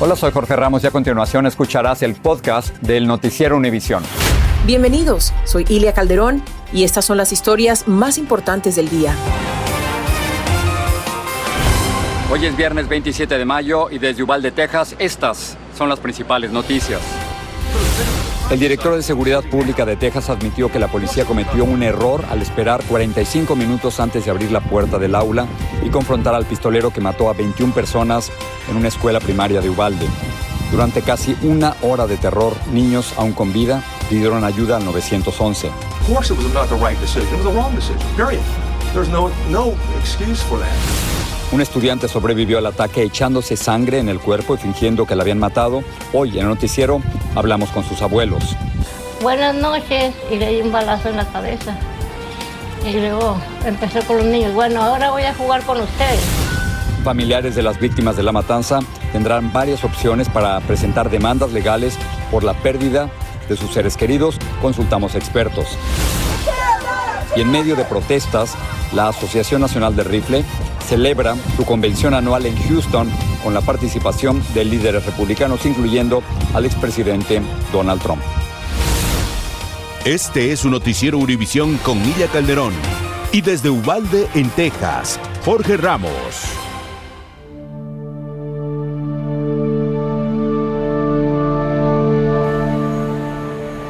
Hola, 0.00 0.14
soy 0.14 0.30
Jorge 0.30 0.54
Ramos 0.54 0.84
y 0.84 0.86
a 0.86 0.92
continuación 0.92 1.44
escucharás 1.46 2.02
el 2.04 2.14
podcast 2.14 2.72
del 2.76 3.08
Noticiero 3.08 3.56
Univisión. 3.56 4.04
Bienvenidos, 4.64 5.32
soy 5.44 5.66
Ilia 5.68 5.92
Calderón 5.92 6.40
y 6.72 6.84
estas 6.84 7.04
son 7.04 7.16
las 7.16 7.32
historias 7.32 7.88
más 7.88 8.16
importantes 8.16 8.76
del 8.76 8.88
día. 8.88 9.12
Hoy 12.30 12.46
es 12.46 12.56
viernes 12.56 12.88
27 12.88 13.38
de 13.38 13.44
mayo 13.44 13.90
y 13.90 13.98
desde 13.98 14.22
Uvalde, 14.22 14.52
Texas, 14.52 14.94
estas 15.00 15.56
son 15.76 15.88
las 15.88 15.98
principales 15.98 16.52
noticias. 16.52 17.00
El 18.50 18.60
director 18.60 18.96
de 18.96 19.02
Seguridad 19.02 19.44
Pública 19.44 19.84
de 19.84 19.96
Texas 19.96 20.30
admitió 20.30 20.72
que 20.72 20.78
la 20.78 20.88
policía 20.88 21.26
cometió 21.26 21.64
un 21.64 21.82
error 21.82 22.24
al 22.30 22.40
esperar 22.40 22.82
45 22.88 23.54
minutos 23.54 24.00
antes 24.00 24.24
de 24.24 24.30
abrir 24.30 24.50
la 24.50 24.60
puerta 24.60 24.98
del 24.98 25.14
aula 25.14 25.46
y 25.84 25.90
confrontar 25.90 26.34
al 26.34 26.46
pistolero 26.46 26.90
que 26.90 27.02
mató 27.02 27.28
a 27.28 27.34
21 27.34 27.74
personas 27.74 28.32
en 28.70 28.78
una 28.78 28.88
escuela 28.88 29.20
primaria 29.20 29.60
de 29.60 29.68
Uvalde. 29.68 30.06
Durante 30.70 31.02
casi 31.02 31.36
una 31.42 31.76
hora 31.82 32.06
de 32.06 32.16
terror, 32.16 32.54
niños, 32.72 33.12
aún 33.18 33.32
con 33.34 33.52
vida, 33.52 33.82
pidieron 34.08 34.42
ayuda 34.42 34.78
al 34.78 34.84
911. 34.86 35.70
Un 41.50 41.62
estudiante 41.62 42.08
sobrevivió 42.08 42.58
al 42.58 42.66
ataque 42.66 43.02
echándose 43.02 43.56
sangre 43.56 43.98
en 43.98 44.10
el 44.10 44.20
cuerpo 44.20 44.54
y 44.54 44.58
fingiendo 44.58 45.06
que 45.06 45.16
la 45.16 45.22
habían 45.22 45.38
matado. 45.38 45.82
Hoy 46.12 46.32
en 46.32 46.40
el 46.40 46.48
noticiero 46.48 47.00
hablamos 47.34 47.70
con 47.70 47.84
sus 47.84 48.02
abuelos. 48.02 48.54
Buenas 49.22 49.54
noches 49.54 50.14
y 50.30 50.36
le 50.36 50.50
di 50.50 50.60
un 50.60 50.70
balazo 50.70 51.08
en 51.08 51.16
la 51.16 51.24
cabeza. 51.24 51.74
Y 52.86 52.92
luego 52.92 53.38
empecé 53.64 54.02
con 54.02 54.18
los 54.18 54.26
niños. 54.26 54.52
Bueno, 54.52 54.82
ahora 54.82 55.10
voy 55.10 55.22
a 55.22 55.32
jugar 55.34 55.62
con 55.62 55.80
ustedes. 55.80 56.20
Familiares 57.02 57.54
de 57.54 57.62
las 57.62 57.80
víctimas 57.80 58.16
de 58.18 58.24
la 58.24 58.32
matanza 58.32 58.80
tendrán 59.12 59.50
varias 59.50 59.84
opciones 59.84 60.28
para 60.28 60.60
presentar 60.60 61.08
demandas 61.08 61.52
legales 61.52 61.98
por 62.30 62.44
la 62.44 62.52
pérdida 62.52 63.08
de 63.48 63.56
sus 63.56 63.72
seres 63.72 63.96
queridos. 63.96 64.36
Consultamos 64.60 65.14
expertos. 65.14 65.78
Y 67.34 67.40
en 67.40 67.50
medio 67.50 67.74
de 67.74 67.84
protestas, 67.84 68.54
la 68.92 69.08
Asociación 69.08 69.62
Nacional 69.62 69.96
del 69.96 70.06
Rifle 70.06 70.44
celebra 70.88 71.36
su 71.56 71.66
convención 71.66 72.14
anual 72.14 72.46
en 72.46 72.56
Houston 72.56 73.10
con 73.44 73.52
la 73.52 73.60
participación 73.60 74.42
de 74.54 74.64
líderes 74.64 75.04
republicanos, 75.04 75.66
incluyendo 75.66 76.22
al 76.54 76.64
expresidente 76.64 77.42
Donald 77.70 78.00
Trump. 78.00 78.22
Este 80.06 80.50
es 80.52 80.60
su 80.60 80.70
noticiero 80.70 81.18
Univisión 81.18 81.76
con 81.78 82.02
Nidia 82.02 82.28
Calderón. 82.28 82.72
Y 83.32 83.42
desde 83.42 83.68
Uvalde, 83.68 84.26
en 84.34 84.48
Texas, 84.50 85.20
Jorge 85.44 85.76
Ramos. 85.76 86.08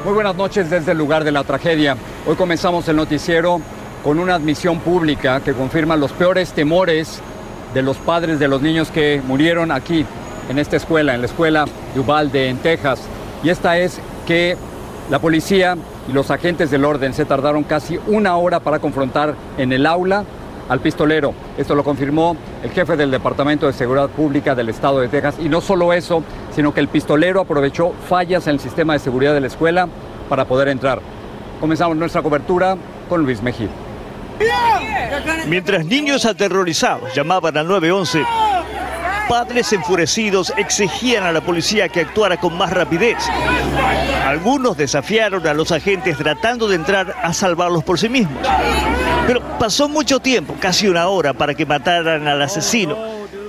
Muy 0.04 0.14
buenas 0.14 0.34
noches 0.34 0.68
desde 0.68 0.90
el 0.90 0.98
lugar 0.98 1.22
de 1.22 1.30
la 1.30 1.44
tragedia. 1.44 1.96
Hoy 2.26 2.34
comenzamos 2.34 2.88
el 2.88 2.96
noticiero 2.96 3.60
con 4.02 4.18
una 4.18 4.34
admisión 4.34 4.78
pública 4.80 5.40
que 5.40 5.52
confirma 5.52 5.96
los 5.96 6.12
peores 6.12 6.52
temores 6.52 7.20
de 7.74 7.82
los 7.82 7.96
padres 7.98 8.38
de 8.38 8.48
los 8.48 8.62
niños 8.62 8.90
que 8.90 9.20
murieron 9.26 9.70
aquí, 9.70 10.04
en 10.48 10.58
esta 10.58 10.76
escuela, 10.76 11.14
en 11.14 11.20
la 11.20 11.26
escuela 11.26 11.66
de 11.94 12.00
Uvalde, 12.00 12.48
en 12.48 12.58
Texas. 12.58 13.00
Y 13.42 13.50
esta 13.50 13.78
es 13.78 14.00
que 14.26 14.56
la 15.10 15.18
policía 15.18 15.76
y 16.08 16.12
los 16.12 16.30
agentes 16.30 16.70
del 16.70 16.84
orden 16.84 17.12
se 17.12 17.24
tardaron 17.24 17.64
casi 17.64 17.98
una 18.06 18.36
hora 18.36 18.60
para 18.60 18.78
confrontar 18.78 19.34
en 19.58 19.72
el 19.72 19.86
aula 19.86 20.24
al 20.68 20.80
pistolero. 20.80 21.34
Esto 21.56 21.74
lo 21.74 21.84
confirmó 21.84 22.36
el 22.62 22.70
jefe 22.70 22.96
del 22.96 23.10
Departamento 23.10 23.66
de 23.66 23.72
Seguridad 23.72 24.08
Pública 24.08 24.54
del 24.54 24.68
Estado 24.68 25.00
de 25.00 25.08
Texas. 25.08 25.36
Y 25.38 25.48
no 25.48 25.60
solo 25.60 25.92
eso, 25.92 26.22
sino 26.54 26.72
que 26.72 26.80
el 26.80 26.88
pistolero 26.88 27.40
aprovechó 27.40 27.92
fallas 28.08 28.46
en 28.46 28.54
el 28.54 28.60
sistema 28.60 28.94
de 28.94 28.98
seguridad 28.98 29.34
de 29.34 29.40
la 29.40 29.46
escuela 29.46 29.88
para 30.28 30.46
poder 30.46 30.68
entrar. 30.68 31.00
Comenzamos 31.60 31.96
nuestra 31.96 32.22
cobertura 32.22 32.76
con 33.08 33.22
Luis 33.22 33.42
Mejía. 33.42 33.87
Mientras 35.46 35.84
niños 35.84 36.24
aterrorizados 36.26 37.14
llamaban 37.14 37.56
al 37.56 37.66
911, 37.66 38.24
padres 39.28 39.72
enfurecidos 39.72 40.52
exigían 40.56 41.24
a 41.24 41.32
la 41.32 41.40
policía 41.40 41.88
que 41.88 42.00
actuara 42.00 42.38
con 42.38 42.56
más 42.56 42.70
rapidez. 42.70 43.16
Algunos 44.26 44.76
desafiaron 44.76 45.46
a 45.46 45.54
los 45.54 45.72
agentes 45.72 46.16
tratando 46.16 46.68
de 46.68 46.76
entrar 46.76 47.14
a 47.22 47.32
salvarlos 47.32 47.84
por 47.84 47.98
sí 47.98 48.08
mismos. 48.08 48.46
Pero 49.26 49.42
pasó 49.58 49.88
mucho 49.88 50.20
tiempo, 50.20 50.54
casi 50.60 50.88
una 50.88 51.08
hora, 51.08 51.34
para 51.34 51.54
que 51.54 51.66
mataran 51.66 52.26
al 52.28 52.40
asesino, 52.40 52.96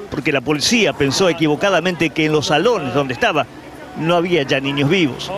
porque 0.09 0.31
la 0.31 0.41
policía 0.41 0.93
pensó 0.93 1.29
equivocadamente 1.29 2.09
que 2.09 2.25
en 2.25 2.33
los 2.33 2.47
salones 2.47 2.93
donde 2.93 3.13
estaba 3.13 3.45
no 3.99 4.15
había 4.15 4.43
ya 4.43 4.59
niños 4.59 4.89
vivos. 4.89 5.31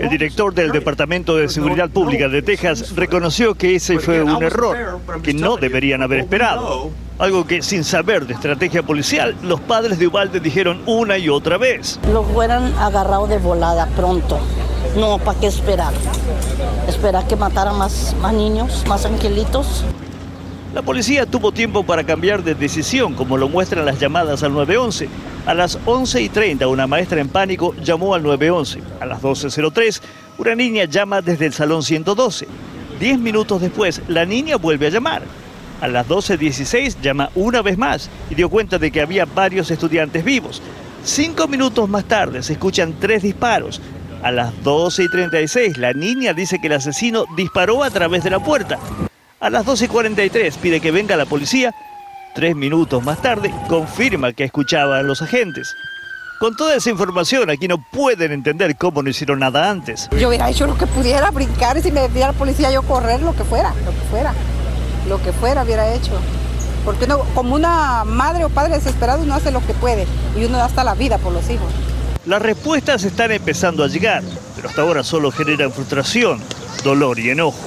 El 0.00 0.08
director 0.10 0.54
del 0.54 0.72
Departamento 0.72 1.36
de 1.36 1.48
Seguridad 1.48 1.90
Pública 1.90 2.28
de 2.28 2.42
Texas 2.42 2.94
reconoció 2.96 3.54
que 3.54 3.76
ese 3.76 3.98
fue 3.98 4.22
un 4.22 4.42
error, 4.42 5.00
que 5.22 5.34
no 5.34 5.56
deberían 5.56 6.02
haber 6.02 6.20
esperado. 6.20 6.90
Algo 7.16 7.46
que 7.46 7.62
sin 7.62 7.84
saber 7.84 8.26
de 8.26 8.34
estrategia 8.34 8.82
policial, 8.82 9.36
los 9.42 9.60
padres 9.60 10.00
de 10.00 10.08
Ubalde 10.08 10.40
dijeron 10.40 10.82
una 10.86 11.16
y 11.16 11.28
otra 11.28 11.58
vez. 11.58 12.00
Lo 12.12 12.24
fueran 12.24 12.74
agarrado 12.76 13.28
de 13.28 13.38
volada 13.38 13.86
pronto. 13.94 14.40
No, 14.96 15.18
¿para 15.18 15.38
qué 15.38 15.46
esperar? 15.46 15.92
Esperar 16.88 17.26
que 17.28 17.36
mataran 17.36 17.78
más, 17.78 18.16
más 18.20 18.32
niños, 18.32 18.84
más 18.88 19.04
angelitos. 19.06 19.84
La 20.74 20.82
policía 20.82 21.24
tuvo 21.24 21.52
tiempo 21.52 21.84
para 21.84 22.02
cambiar 22.02 22.42
de 22.42 22.56
decisión, 22.56 23.14
como 23.14 23.36
lo 23.36 23.48
muestran 23.48 23.86
las 23.86 24.00
llamadas 24.00 24.42
al 24.42 24.52
911. 24.52 25.08
A 25.46 25.52
las 25.52 25.78
11 25.84 26.22
y 26.22 26.28
30, 26.30 26.66
una 26.68 26.86
maestra 26.86 27.20
en 27.20 27.28
pánico 27.28 27.74
llamó 27.76 28.14
al 28.14 28.22
911. 28.22 28.80
A 29.00 29.04
las 29.04 29.20
12.03, 29.20 30.00
una 30.38 30.54
niña 30.54 30.84
llama 30.84 31.20
desde 31.20 31.44
el 31.44 31.52
salón 31.52 31.82
112. 31.82 32.48
Diez 32.98 33.18
minutos 33.18 33.60
después, 33.60 34.00
la 34.08 34.24
niña 34.24 34.56
vuelve 34.56 34.86
a 34.86 34.90
llamar. 34.90 35.22
A 35.82 35.88
las 35.88 36.08
12.16 36.08 36.98
llama 37.02 37.28
una 37.34 37.60
vez 37.60 37.76
más 37.76 38.08
y 38.30 38.34
dio 38.36 38.48
cuenta 38.48 38.78
de 38.78 38.90
que 38.90 39.02
había 39.02 39.26
varios 39.26 39.70
estudiantes 39.70 40.24
vivos. 40.24 40.62
Cinco 41.04 41.46
minutos 41.46 41.90
más 41.90 42.04
tarde 42.04 42.42
se 42.42 42.54
escuchan 42.54 42.94
tres 42.98 43.22
disparos. 43.22 43.82
A 44.22 44.30
las 44.30 44.54
12.36 44.64 45.76
la 45.76 45.92
niña 45.92 46.32
dice 46.32 46.58
que 46.58 46.68
el 46.68 46.72
asesino 46.72 47.26
disparó 47.36 47.84
a 47.84 47.90
través 47.90 48.24
de 48.24 48.30
la 48.30 48.38
puerta. 48.38 48.78
A 49.40 49.50
las 49.50 49.66
12.43 49.66 50.56
pide 50.56 50.80
que 50.80 50.90
venga 50.90 51.18
la 51.18 51.26
policía. 51.26 51.74
Tres 52.34 52.56
minutos 52.56 53.00
más 53.04 53.22
tarde 53.22 53.54
confirma 53.68 54.32
que 54.32 54.42
escuchaba 54.42 54.98
a 54.98 55.02
los 55.04 55.22
agentes. 55.22 55.76
Con 56.40 56.56
toda 56.56 56.74
esa 56.74 56.90
información, 56.90 57.48
aquí 57.48 57.68
no 57.68 57.78
pueden 57.92 58.32
entender 58.32 58.74
cómo 58.76 59.04
no 59.04 59.08
hicieron 59.08 59.38
nada 59.38 59.70
antes. 59.70 60.08
Yo 60.18 60.28
hubiera 60.28 60.50
hecho 60.50 60.66
lo 60.66 60.76
que 60.76 60.88
pudiera, 60.88 61.30
brincar 61.30 61.76
y 61.78 61.82
si 61.82 61.92
me 61.92 62.00
decía 62.00 62.26
la 62.26 62.32
policía 62.32 62.72
yo 62.72 62.82
correr, 62.82 63.22
lo 63.22 63.36
que 63.36 63.44
fuera, 63.44 63.72
lo 63.84 63.92
que 63.92 64.06
fuera. 64.10 64.34
Lo 65.08 65.22
que 65.22 65.32
fuera 65.32 65.62
hubiera 65.62 65.94
hecho. 65.94 66.10
Porque 66.84 67.04
uno, 67.04 67.20
como 67.36 67.54
una 67.54 68.02
madre 68.04 68.44
o 68.44 68.48
padre 68.48 68.74
desesperado, 68.74 69.22
uno 69.22 69.34
hace 69.34 69.52
lo 69.52 69.64
que 69.64 69.72
puede 69.72 70.04
y 70.36 70.44
uno 70.44 70.58
da 70.58 70.64
hasta 70.64 70.82
la 70.82 70.94
vida 70.94 71.18
por 71.18 71.32
los 71.32 71.48
hijos. 71.48 71.72
Las 72.26 72.42
respuestas 72.42 73.04
están 73.04 73.30
empezando 73.30 73.84
a 73.84 73.86
llegar, 73.86 74.24
pero 74.56 74.68
hasta 74.68 74.82
ahora 74.82 75.04
solo 75.04 75.30
generan 75.30 75.70
frustración, 75.70 76.40
dolor 76.82 77.20
y 77.20 77.30
enojo. 77.30 77.60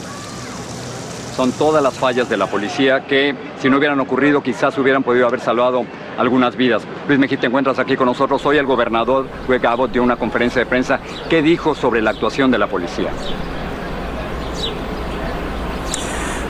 Son 1.37 1.53
todas 1.53 1.81
las 1.81 1.93
fallas 1.93 2.27
de 2.27 2.35
la 2.35 2.47
policía 2.47 3.05
que 3.07 3.46
si 3.59 3.69
no 3.69 3.77
hubieran 3.77 3.99
ocurrido, 3.99 4.41
quizás 4.41 4.77
hubieran 4.77 5.03
podido 5.03 5.27
haber 5.27 5.39
salvado 5.39 5.85
algunas 6.17 6.55
vidas. 6.55 6.83
Luis 7.07 7.19
Mejía, 7.19 7.39
te 7.39 7.47
encuentras 7.47 7.79
aquí 7.79 7.95
con 7.95 8.05
nosotros. 8.05 8.45
Hoy 8.45 8.57
el 8.57 8.65
gobernador 8.65 9.27
Greg 9.47 9.65
Abbott 9.65 9.91
dio 9.91 10.03
una 10.03 10.15
conferencia 10.15 10.59
de 10.59 10.65
prensa. 10.65 10.99
¿Qué 11.29 11.41
dijo 11.41 11.75
sobre 11.75 12.01
la 12.01 12.11
actuación 12.11 12.51
de 12.51 12.57
la 12.57 12.67
policía? 12.67 13.09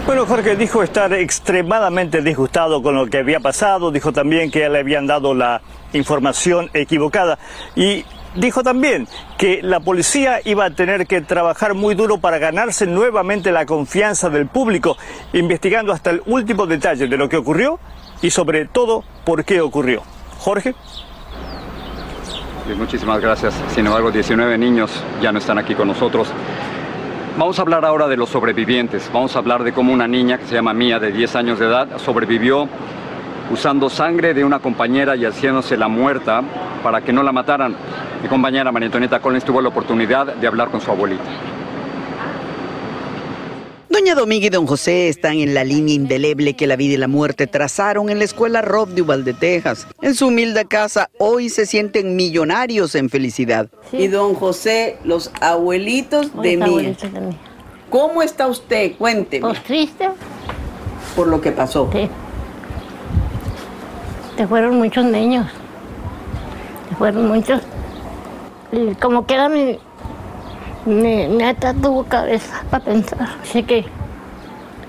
Bueno, 0.06 0.26
Jorge 0.26 0.56
dijo 0.56 0.84
estar 0.84 1.12
extremadamente 1.12 2.22
disgustado 2.22 2.82
con 2.82 2.96
lo 2.96 3.08
que 3.08 3.18
había 3.18 3.42
pasado, 3.42 3.92
dijo 3.92 4.14
también 4.14 4.50
que 4.50 4.70
le 4.70 4.80
habían 4.80 5.06
dado 5.06 5.34
la 5.34 5.62
información 5.92 6.70
equivocada 6.74 7.38
y 7.76 8.06
dijo 8.38 8.64
también 8.64 9.08
que 9.38 9.62
la 9.62 9.80
policía 9.80 10.40
iba 10.46 10.66
a 10.66 10.70
tener 10.72 11.08
que 11.08 11.22
trabajar 11.22 11.74
muy 11.74 11.96
duro 11.96 12.20
para 12.20 12.38
ganarse 12.38 12.86
nuevamente 12.86 13.52
la 13.52 13.66
confianza 13.66 14.30
del 14.30 14.48
público, 14.48 14.98
investigando 15.34 15.92
hasta 15.92 16.12
el 16.12 16.22
último 16.26 16.66
detalle 16.66 17.08
de 17.08 17.18
lo 17.18 17.28
que 17.28 17.38
ocurrió 17.38 17.80
y 18.22 18.30
sobre 18.30 18.66
todo 18.66 19.04
por 19.26 19.44
qué 19.44 19.62
ocurrió. 19.62 20.04
Jorge. 20.40 20.76
muchísimas 22.78 23.20
gracias. 23.22 23.54
Sin 23.74 23.86
embargo, 23.86 24.12
19 24.12 24.58
niños 24.58 24.92
ya 25.22 25.32
no 25.32 25.40
están 25.40 25.58
aquí 25.58 25.74
con 25.74 25.88
nosotros. 25.88 26.30
Vamos 27.38 27.60
a 27.60 27.62
hablar 27.62 27.86
ahora 27.86 28.08
de 28.08 28.18
los 28.18 28.30
sobrevivientes. 28.30 29.10
Vamos 29.14 29.36
a 29.36 29.40
hablar 29.40 29.64
de 29.64 29.72
cómo 29.72 29.94
una 29.94 30.08
niña 30.08 30.38
que 30.38 30.46
se 30.46 30.56
llama 30.56 30.74
Mía, 30.74 31.00
de 31.00 31.12
10 31.12 31.36
años 31.36 31.60
de 31.60 31.66
edad, 31.66 31.88
sobrevivió 31.98 32.68
usando 33.52 33.90
sangre 33.90 34.34
de 34.34 34.44
una 34.44 34.60
compañera 34.60 35.16
y 35.16 35.26
haciéndose 35.26 35.78
la 35.78 35.88
muerta 35.88 36.44
para 36.84 37.02
que 37.02 37.14
no 37.14 37.24
la 37.24 37.32
mataran. 37.32 37.76
Mi 38.22 38.28
compañera 38.28 38.72
María 38.72 38.88
Antonieta 38.88 39.20
Collins 39.20 39.46
tuvo 39.46 39.62
la 39.62 39.70
oportunidad 39.70 40.36
de 40.36 40.48
hablar 40.48 40.70
con 40.70 40.82
su 40.82 40.92
abuelita. 40.92 41.24
Doña 43.90 44.16
Dominga 44.16 44.46
y 44.46 44.50
don 44.50 44.68
José 44.68 45.08
están 45.08 45.38
en 45.40 45.54
la 45.54 45.64
línea 45.64 45.96
indeleble 45.96 46.56
que 46.56 46.68
la 46.68 46.76
vida 46.76 46.94
y 46.94 46.98
la 46.98 47.08
muerte 47.08 47.48
trazaron 47.48 48.10
en 48.10 48.20
la 48.20 48.26
escuela 48.26 48.62
Rob 48.62 48.90
de 48.90 49.02
Uvalde, 49.02 49.34
Texas. 49.34 49.88
En 50.02 50.14
su 50.14 50.28
humilde 50.28 50.66
casa 50.66 51.10
hoy 51.18 51.50
se 51.50 51.66
sienten 51.66 52.16
millonarios 52.16 52.94
en 52.94 53.10
felicidad. 53.10 53.70
Y 53.92 54.08
don 54.08 54.36
José, 54.36 54.98
los 55.04 55.32
abuelitos 55.42 56.32
de 56.42 56.58
mí. 56.58 56.96
¿Cómo 57.90 58.22
está 58.22 58.48
usted? 58.48 58.96
Cuénteme. 58.98 59.48
Pues 59.48 59.64
triste. 59.64 60.10
Por 61.16 61.28
lo 61.28 61.42
que 61.42 61.52
pasó. 61.52 61.90
Sí. 61.92 62.08
Te 64.38 64.46
fueron 64.46 64.78
muchos 64.78 65.04
niños. 65.04 65.48
Te 66.88 66.96
fueron 66.96 67.28
muchos. 67.28 67.60
Y 68.72 68.94
como 68.96 69.26
queda 69.26 69.50
mi, 69.50 69.80
mi 70.86 71.28
neta 71.28 71.74
tuvo 71.74 72.04
cabeza 72.04 72.62
para 72.70 72.86
pensar. 72.86 73.30
Así 73.42 73.64
que, 73.64 73.86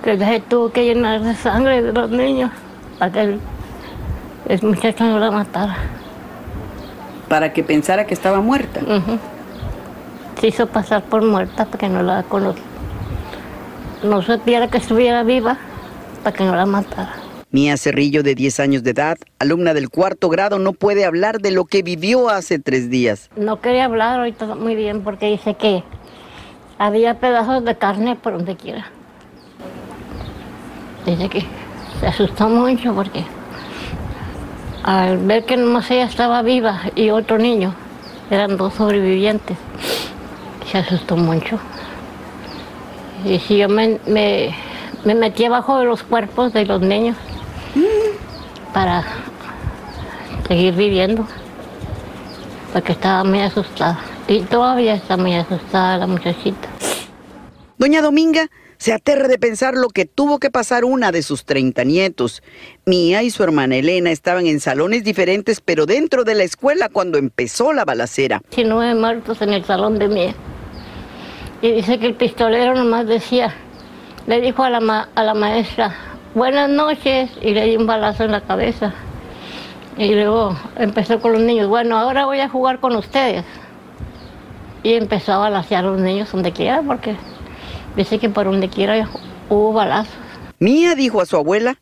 que 0.04 0.18
se 0.18 0.40
tuvo 0.40 0.70
que 0.70 0.84
llenar 0.84 1.22
de 1.22 1.34
sangre 1.34 1.80
de 1.82 1.92
los 1.94 2.10
niños 2.10 2.50
para 2.98 3.10
que 3.10 3.20
el, 3.20 3.40
el 4.48 4.62
muchacho 4.62 5.04
no 5.04 5.18
la 5.18 5.30
matara. 5.30 5.76
Para 7.30 7.50
que 7.54 7.62
pensara 7.62 8.06
que 8.06 8.12
estaba 8.12 8.42
muerta. 8.42 8.80
Se 10.38 10.48
hizo 10.48 10.66
pasar 10.66 11.02
por 11.04 11.24
muerta 11.24 11.64
para 11.64 11.78
que 11.78 11.88
no 11.88 12.02
la 12.02 12.22
conociera. 12.24 12.68
No 14.02 14.20
supiera 14.20 14.68
que 14.68 14.76
estuviera 14.76 15.22
viva 15.22 15.56
para 16.22 16.36
que 16.36 16.44
no 16.44 16.54
la 16.54 16.66
matara. 16.66 17.12
Mía 17.50 17.78
Cerrillo, 17.78 18.22
de 18.22 18.34
10 18.34 18.60
años 18.60 18.82
de 18.82 18.90
edad, 18.90 19.16
alumna 19.38 19.72
del 19.72 19.88
cuarto 19.88 20.28
grado, 20.28 20.58
no 20.58 20.74
puede 20.74 21.06
hablar 21.06 21.40
de 21.40 21.50
lo 21.50 21.64
que 21.64 21.82
vivió 21.82 22.28
hace 22.28 22.58
tres 22.58 22.90
días. 22.90 23.30
No 23.36 23.62
quería 23.62 23.86
hablar 23.86 24.20
hoy 24.20 24.32
todo 24.32 24.54
muy 24.54 24.74
bien 24.74 25.00
porque 25.00 25.30
dice 25.30 25.54
que 25.54 25.82
había 26.76 27.18
pedazos 27.20 27.64
de 27.64 27.74
carne 27.74 28.16
por 28.16 28.34
donde 28.34 28.54
quiera. 28.54 28.90
Dice 31.06 31.30
que 31.30 31.42
se 32.00 32.06
asustó 32.06 32.50
mucho 32.50 32.94
porque 32.94 33.24
al 34.82 35.16
ver 35.16 35.46
que 35.46 35.56
nomás 35.56 35.90
ella 35.90 36.04
estaba 36.04 36.42
viva 36.42 36.82
y 36.96 37.08
otro 37.08 37.38
niño, 37.38 37.74
eran 38.30 38.58
dos 38.58 38.74
sobrevivientes, 38.74 39.56
se 40.70 40.76
asustó 40.76 41.16
mucho. 41.16 41.58
Y 43.24 43.38
si 43.38 43.56
yo 43.56 43.70
me, 43.70 43.98
me, 44.06 44.54
me 45.06 45.14
metí 45.14 45.46
abajo 45.46 45.78
de 45.78 45.86
los 45.86 46.02
cuerpos 46.02 46.52
de 46.52 46.66
los 46.66 46.82
niños 46.82 47.16
para 48.72 49.04
seguir 50.46 50.74
viviendo, 50.74 51.26
porque 52.72 52.92
estaba 52.92 53.24
muy 53.24 53.40
asustada. 53.40 53.98
Y 54.26 54.40
todavía 54.42 54.94
está 54.94 55.16
muy 55.16 55.34
asustada 55.34 55.98
la 55.98 56.06
muchachita. 56.06 56.68
Doña 57.78 58.02
Dominga 58.02 58.50
se 58.78 58.92
aterra 58.92 59.26
de 59.26 59.38
pensar 59.38 59.74
lo 59.74 59.88
que 59.88 60.04
tuvo 60.04 60.38
que 60.38 60.50
pasar 60.50 60.84
una 60.84 61.10
de 61.10 61.22
sus 61.22 61.44
30 61.44 61.84
nietos. 61.84 62.42
Mía 62.86 63.22
y 63.22 63.30
su 63.30 63.42
hermana 63.42 63.76
Elena 63.76 64.10
estaban 64.10 64.46
en 64.46 64.60
salones 64.60 65.02
diferentes, 65.02 65.60
pero 65.60 65.84
dentro 65.84 66.24
de 66.24 66.34
la 66.34 66.44
escuela 66.44 66.88
cuando 66.88 67.18
empezó 67.18 67.72
la 67.72 67.84
balacera. 67.84 68.40
19 68.50 68.94
muertos 68.94 69.42
en 69.42 69.52
el 69.52 69.64
salón 69.64 69.98
de 69.98 70.08
Mía. 70.08 70.34
Y 71.60 71.72
dice 71.72 71.98
que 71.98 72.06
el 72.06 72.14
pistolero 72.14 72.74
nomás 72.74 73.06
decía, 73.08 73.52
le 74.28 74.40
dijo 74.40 74.62
a 74.62 74.70
la, 74.70 75.08
a 75.12 75.22
la 75.24 75.34
maestra, 75.34 75.94
buenas 76.38 76.70
noches, 76.70 77.31
y 77.43 77.52
le 77.52 77.64
di 77.67 77.76
un 77.76 77.87
balazo 77.87 78.25
en 78.25 78.32
la 78.32 78.40
cabeza. 78.40 78.94
Y 79.96 80.14
luego 80.14 80.56
empezó 80.76 81.20
con 81.20 81.32
los 81.32 81.43
niños, 81.43 81.69
bueno, 81.69 81.99
ahora 81.99 82.25
voy 82.25 82.40
a 82.40 82.49
jugar 82.49 82.79
con 82.81 82.94
ustedes. 82.96 83.44
Y 84.82 84.94
empezó 84.94 85.32
a 85.32 85.38
balasear 85.38 85.85
a 85.85 85.88
los 85.88 86.00
niños 86.00 86.31
donde 86.32 86.52
quiera, 86.52 86.82
porque 86.82 87.17
dice 87.96 88.19
que 88.19 88.31
por 88.31 88.46
donde 88.46 88.69
quiera 88.69 89.08
hubo 89.50 89.73
balazos. 89.73 90.14
Mía 90.61 90.94
dijo 90.94 91.20
a 91.20 91.26
su 91.26 91.37
abuela 91.37 91.79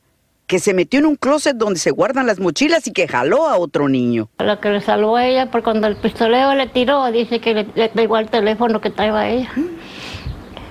que 0.47 0.59
se 0.61 0.73
metió 0.75 1.01
en 1.01 1.07
un 1.07 1.17
closet 1.17 1.57
donde 1.57 1.79
se 1.79 1.91
guardan 1.91 2.27
las 2.27 2.39
mochilas 2.41 2.87
y 2.87 2.93
que 2.93 3.07
jaló 3.09 3.49
a 3.49 3.59
otro 3.59 3.89
niño. 3.89 4.29
Lo 4.39 4.61
que 4.61 4.71
le 4.71 4.81
salvó 4.81 5.17
a 5.17 5.27
ella, 5.27 5.51
porque 5.51 5.65
cuando 5.65 5.87
el 5.89 5.97
pistoleo 5.97 6.55
le 6.55 6.67
tiró, 6.69 7.05
dice 7.13 7.41
que 7.41 7.53
le, 7.53 7.67
le 7.75 7.89
pegó 7.89 8.17
al 8.17 8.31
teléfono 8.31 8.81
que 8.81 8.91
traía 8.91 9.29
ella. 9.29 9.51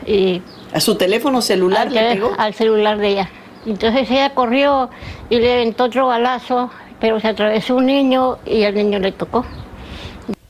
Y 0.07 0.41
¿A 0.73 0.79
su 0.79 0.95
teléfono 0.95 1.41
celular 1.41 1.87
al, 1.87 1.93
le 1.93 2.13
pegó? 2.15 2.31
al 2.37 2.53
celular 2.53 2.97
de 2.97 3.07
ella. 3.09 3.29
Entonces 3.65 4.09
ella 4.11 4.33
corrió 4.33 4.89
y 5.29 5.39
le 5.39 5.53
aventó 5.53 5.85
otro 5.85 6.07
balazo, 6.07 6.69
pero 6.99 7.19
se 7.19 7.27
atravesó 7.27 7.75
un 7.75 7.87
niño 7.87 8.37
y 8.45 8.63
el 8.63 8.75
niño 8.75 8.99
le 8.99 9.11
tocó. 9.11 9.45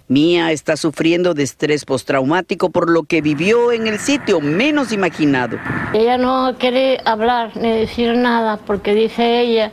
Mía 0.07 0.51
está 0.51 0.77
sufriendo 0.77 1.33
de 1.33 1.41
estrés 1.41 1.83
postraumático 1.83 2.69
por 2.69 2.91
lo 2.91 3.03
que 3.03 3.21
vivió 3.21 3.71
en 3.71 3.88
el 3.88 3.97
sitio 3.97 4.39
menos 4.39 4.91
imaginado. 4.91 5.57
Ella 5.94 6.19
no 6.19 6.56
quiere 6.59 7.00
hablar 7.06 7.57
ni 7.57 7.71
decir 7.71 8.15
nada 8.15 8.57
porque 8.57 8.94
dice 8.94 9.39
ella 9.39 9.71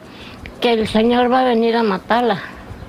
que 0.63 0.73
el 0.73 0.89
Señor 0.89 1.31
va 1.31 1.41
a 1.41 1.45
venir 1.45 1.77
a 1.77 1.83
matarla. 1.83 2.41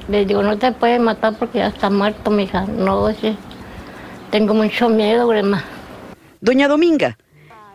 Le 0.07 0.25
digo, 0.25 0.41
no 0.41 0.57
te 0.57 0.71
puede 0.71 0.99
matar 0.99 1.35
porque 1.37 1.57
ya 1.57 1.67
está 1.67 1.89
muerto, 1.89 2.31
mija. 2.31 2.65
No, 2.65 3.11
sí. 3.13 3.35
tengo 4.31 4.53
mucho 4.53 4.87
miedo, 4.87 5.27
Grema. 5.27 5.63
Doña 6.39 6.67
Dominga, 6.69 7.17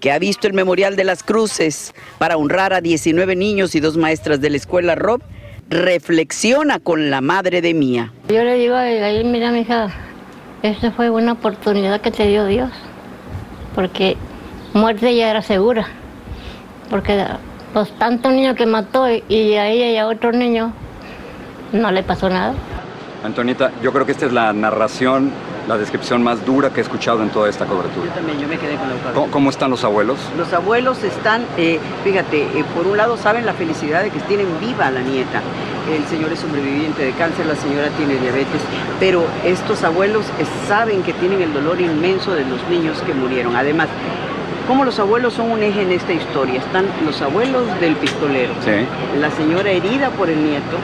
que 0.00 0.12
ha 0.12 0.18
visto 0.18 0.46
el 0.46 0.52
Memorial 0.52 0.96
de 0.96 1.04
las 1.04 1.22
Cruces 1.22 1.94
para 2.18 2.36
honrar 2.36 2.72
a 2.72 2.80
19 2.80 3.36
niños 3.36 3.74
y 3.74 3.80
dos 3.80 3.96
maestras 3.96 4.40
de 4.40 4.50
la 4.50 4.56
escuela 4.56 4.94
Rob, 4.94 5.22
reflexiona 5.68 6.78
con 6.78 7.10
la 7.10 7.20
madre 7.20 7.60
de 7.60 7.74
Mía. 7.74 8.12
Yo 8.28 8.42
le 8.42 8.54
digo 8.54 8.74
a 8.74 8.88
ella, 8.88 9.28
mira, 9.28 9.50
mija, 9.50 9.90
esta 10.62 10.90
fue 10.92 11.10
una 11.10 11.32
oportunidad 11.32 12.00
que 12.00 12.10
te 12.10 12.26
dio 12.26 12.46
Dios, 12.46 12.70
porque 13.74 14.16
muerte 14.72 15.14
ya 15.14 15.30
era 15.30 15.42
segura, 15.42 15.86
porque 16.90 17.24
los 17.74 17.90
tantos 17.98 18.32
niños 18.32 18.56
que 18.56 18.66
mató 18.66 19.06
y 19.08 19.54
a 19.54 19.68
ella 19.68 19.90
y 19.90 19.96
a 19.96 20.06
otro 20.06 20.32
niño 20.32 20.72
no 21.72 21.90
le 21.90 22.02
pasó 22.02 22.28
nada. 22.28 22.54
Antonita, 23.24 23.72
yo 23.82 23.92
creo 23.92 24.06
que 24.06 24.12
esta 24.12 24.26
es 24.26 24.32
la 24.32 24.52
narración, 24.52 25.32
la 25.68 25.76
descripción 25.76 26.22
más 26.22 26.44
dura 26.46 26.70
que 26.70 26.80
he 26.80 26.82
escuchado 26.82 27.22
en 27.22 27.28
toda 27.28 27.48
esta 27.50 27.66
cobertura. 27.66 28.06
Yo 28.06 28.12
también, 28.12 28.40
yo 28.40 28.48
me 28.48 28.56
quedé 28.56 28.76
con 28.76 28.88
la 28.88 29.12
¿Cómo, 29.12 29.30
cómo 29.30 29.50
están 29.50 29.70
los 29.70 29.84
abuelos? 29.84 30.18
Los 30.38 30.50
abuelos 30.54 31.04
están, 31.04 31.44
eh, 31.58 31.78
fíjate, 32.04 32.40
eh, 32.58 32.64
por 32.74 32.86
un 32.86 32.96
lado 32.96 33.18
saben 33.18 33.44
la 33.44 33.52
felicidad 33.52 34.02
de 34.02 34.10
que 34.10 34.18
tienen 34.20 34.46
viva 34.60 34.86
a 34.86 34.90
la 34.90 35.02
nieta. 35.02 35.42
El 35.94 36.04
señor 36.06 36.32
es 36.32 36.40
sobreviviente 36.40 37.04
de 37.04 37.12
cáncer, 37.12 37.44
la 37.46 37.54
señora 37.54 37.88
tiene 37.98 38.14
diabetes, 38.16 38.60
pero 38.98 39.24
estos 39.44 39.84
abuelos 39.84 40.24
eh, 40.38 40.44
saben 40.66 41.02
que 41.02 41.12
tienen 41.12 41.42
el 41.42 41.52
dolor 41.52 41.78
inmenso 41.80 42.32
de 42.32 42.44
los 42.46 42.66
niños 42.68 43.02
que 43.02 43.12
murieron. 43.12 43.54
Además, 43.54 43.88
como 44.66 44.84
los 44.86 44.98
abuelos 44.98 45.34
son 45.34 45.50
un 45.50 45.62
eje 45.62 45.82
en 45.82 45.92
esta 45.92 46.12
historia, 46.14 46.60
están 46.60 46.86
los 47.04 47.20
abuelos 47.20 47.62
del 47.80 47.94
pistolero, 47.96 48.52
Sí. 48.64 48.70
la 49.20 49.30
señora 49.32 49.70
herida 49.70 50.08
por 50.10 50.30
el 50.30 50.42
nieto 50.42 50.76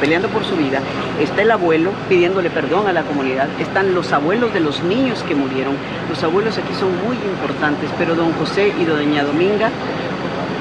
peleando 0.00 0.28
por 0.28 0.44
su 0.44 0.56
vida, 0.56 0.80
está 1.20 1.42
el 1.42 1.50
abuelo 1.50 1.90
pidiéndole 2.08 2.50
perdón 2.50 2.86
a 2.88 2.92
la 2.92 3.02
comunidad, 3.02 3.48
están 3.58 3.94
los 3.94 4.12
abuelos 4.12 4.52
de 4.52 4.60
los 4.60 4.82
niños 4.82 5.22
que 5.22 5.34
murieron. 5.34 5.74
Los 6.08 6.22
abuelos 6.22 6.58
aquí 6.58 6.74
son 6.78 6.90
muy 7.06 7.16
importantes, 7.16 7.90
pero 7.98 8.14
don 8.14 8.32
José 8.34 8.72
y 8.78 8.84
doña 8.84 9.24
Dominga 9.24 9.70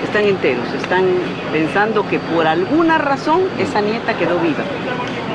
están 0.04 0.26
enteros, 0.26 0.66
están 0.74 1.06
pensando 1.52 2.08
que 2.08 2.20
por 2.20 2.48
alguna 2.48 2.98
razón 2.98 3.42
esa 3.60 3.82
nieta 3.82 4.18
quedó 4.18 4.40
viva. 4.40 4.64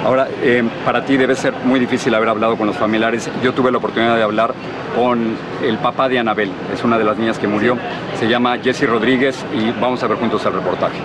Ahora, 0.04 0.28
eh, 0.42 0.62
para 0.84 1.04
ti 1.04 1.18
debe 1.18 1.34
ser 1.34 1.52
muy 1.64 1.78
difícil 1.78 2.14
haber 2.14 2.30
hablado 2.30 2.56
con 2.56 2.66
los 2.66 2.76
familiares. 2.76 3.30
Yo 3.42 3.52
tuve 3.52 3.70
la 3.70 3.76
oportunidad 3.78 4.16
de 4.16 4.22
hablar 4.22 4.54
con 4.96 5.36
el 5.62 5.76
papá 5.78 6.08
de 6.08 6.18
Anabel, 6.18 6.50
es 6.72 6.82
una 6.82 6.96
de 6.96 7.04
las 7.04 7.18
niñas 7.18 7.38
que 7.38 7.46
murió. 7.46 7.76
Se 8.18 8.26
llama 8.26 8.56
Jesse 8.58 8.88
Rodríguez 8.88 9.44
y 9.52 9.70
vamos 9.78 10.02
a 10.02 10.06
ver 10.06 10.16
juntos 10.16 10.44
el 10.46 10.54
reportaje. 10.54 10.98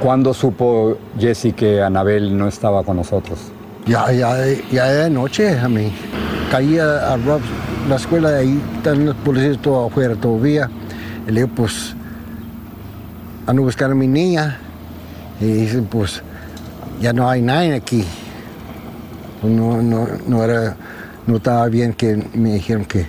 ¿Cuándo 0.00 0.32
supo 0.32 0.96
Jesse 1.18 1.52
que 1.54 1.82
Anabel 1.82 2.36
no 2.36 2.48
estaba 2.48 2.82
con 2.82 2.96
nosotros? 2.96 3.38
Ya, 3.86 4.10
ya, 4.10 4.34
ya 4.72 4.84
de 4.86 5.10
noche, 5.10 5.58
a 5.58 5.68
mí. 5.68 5.92
Caía 6.50 7.12
a 7.12 7.18
la 7.88 7.96
escuela, 7.96 8.30
de 8.30 8.40
ahí 8.40 8.62
están 8.76 9.04
los 9.04 9.14
policías 9.16 9.58
todo 9.58 9.86
afuera 9.86 10.14
todavía. 10.16 10.70
Y 11.28 11.32
le 11.32 11.42
digo, 11.42 11.52
pues, 11.54 11.94
ando 13.46 13.62
a 13.62 13.64
buscar 13.66 13.90
a 13.90 13.94
mi 13.94 14.06
niña. 14.06 14.58
Y 15.40 15.44
dicen, 15.44 15.84
pues, 15.84 16.22
ya 17.00 17.12
no 17.12 17.28
hay 17.28 17.42
nadie 17.42 17.74
aquí. 17.74 18.02
Pues 19.42 19.52
no, 19.52 19.82
no, 19.82 20.08
no, 20.26 20.42
era, 20.42 20.74
no 21.26 21.36
estaba 21.36 21.68
bien 21.68 21.92
que 21.92 22.16
me 22.32 22.54
dijeron 22.54 22.86
que 22.86 23.06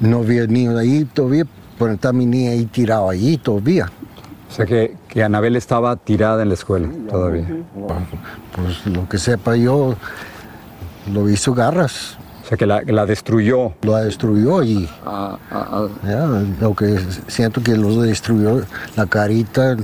no 0.00 0.18
había 0.18 0.46
niño 0.46 0.78
ahí 0.78 1.04
todavía, 1.04 1.44
pero 1.78 1.92
está 1.92 2.12
mi 2.14 2.24
niña 2.24 2.52
ahí 2.52 2.64
tirado 2.64 3.10
allí 3.10 3.36
todavía. 3.36 3.90
O 4.48 4.52
sea 4.52 4.64
que, 4.66 4.96
que 5.08 5.22
Anabel 5.24 5.56
estaba 5.56 5.96
tirada 5.96 6.42
en 6.42 6.48
la 6.48 6.54
escuela 6.54 6.88
todavía. 7.10 7.46
Pues 8.54 8.86
lo 8.86 9.08
que 9.08 9.18
sepa 9.18 9.56
yo, 9.56 9.94
lo 11.12 11.28
hizo 11.28 11.54
garras. 11.54 12.16
O 12.44 12.48
sea 12.48 12.56
que 12.56 12.64
la, 12.66 12.80
la 12.86 13.06
destruyó. 13.06 13.72
Lo 13.82 13.96
destruyó 13.96 14.62
y 14.62 14.88
Ah, 15.04 15.36
ah, 15.50 15.66
ah. 15.72 15.88
ya, 16.04 16.26
lo 16.60 16.74
que 16.76 16.98
siento 17.26 17.60
que 17.60 17.76
lo 17.76 18.00
destruyó 18.02 18.62
la 18.96 19.06
carita, 19.06 19.76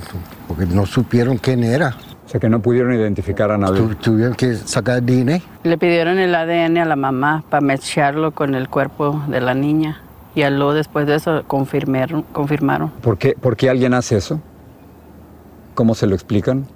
porque 0.47 0.66
no 0.66 0.87
supieron 0.87 1.38
quién 1.38 1.64
era. 1.64 1.97
O 2.25 2.28
sea 2.33 2.40
que 2.40 2.49
no 2.49 2.62
pudieron 2.62 2.95
identificar 2.95 3.50
a 3.50 3.57
Anabel. 3.57 3.88
Tu- 3.88 3.95
tuvieron 3.97 4.35
que 4.37 4.54
sacar 4.54 4.99
el 4.99 5.07
DNA. 5.07 5.40
Le 5.64 5.76
pidieron 5.76 6.19
el 6.19 6.35
ADN 6.35 6.78
a 6.78 6.85
la 6.85 6.97
mamá 6.97 7.42
para 7.50 7.61
mezclarlo 7.61 8.31
con 8.31 8.54
el 8.54 8.69
cuerpo 8.69 9.21
de 9.26 9.40
la 9.40 9.54
niña. 9.54 10.00
Y 10.35 10.42
luego 10.49 10.73
después 10.73 11.07
de 11.07 11.16
eso 11.16 11.42
confirmaron. 11.47 12.23
confirmaron. 12.33 12.90
¿Por 13.02 13.19
qué, 13.19 13.35
¿Por 13.38 13.57
qué 13.57 13.69
alguien 13.69 13.92
hace 13.92 14.16
eso? 14.16 14.40
¿Cómo 15.75 15.95
se 15.95 16.07
lo 16.07 16.14
explican? 16.14 16.67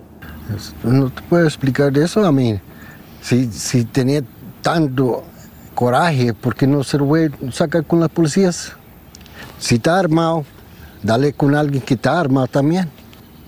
No 0.84 1.10
te 1.10 1.22
puedo 1.22 1.44
explicar 1.44 1.96
eso 1.98 2.24
a 2.24 2.32
mí. 2.32 2.58
Si, 3.20 3.50
si 3.50 3.84
tenía 3.84 4.22
tanto 4.62 5.24
coraje, 5.74 6.32
¿por 6.32 6.54
qué 6.54 6.66
no 6.66 6.82
se 6.82 6.98
lo 6.98 7.04
voy 7.04 7.24
a 7.24 7.52
sacar 7.52 7.84
con 7.84 8.00
las 8.00 8.08
policías? 8.08 8.72
Si 9.58 9.76
está 9.76 9.98
armado, 9.98 10.44
dale 11.02 11.32
con 11.32 11.54
alguien 11.54 11.82
que 11.82 11.94
está 11.94 12.18
armado 12.18 12.46
también. 12.46 12.88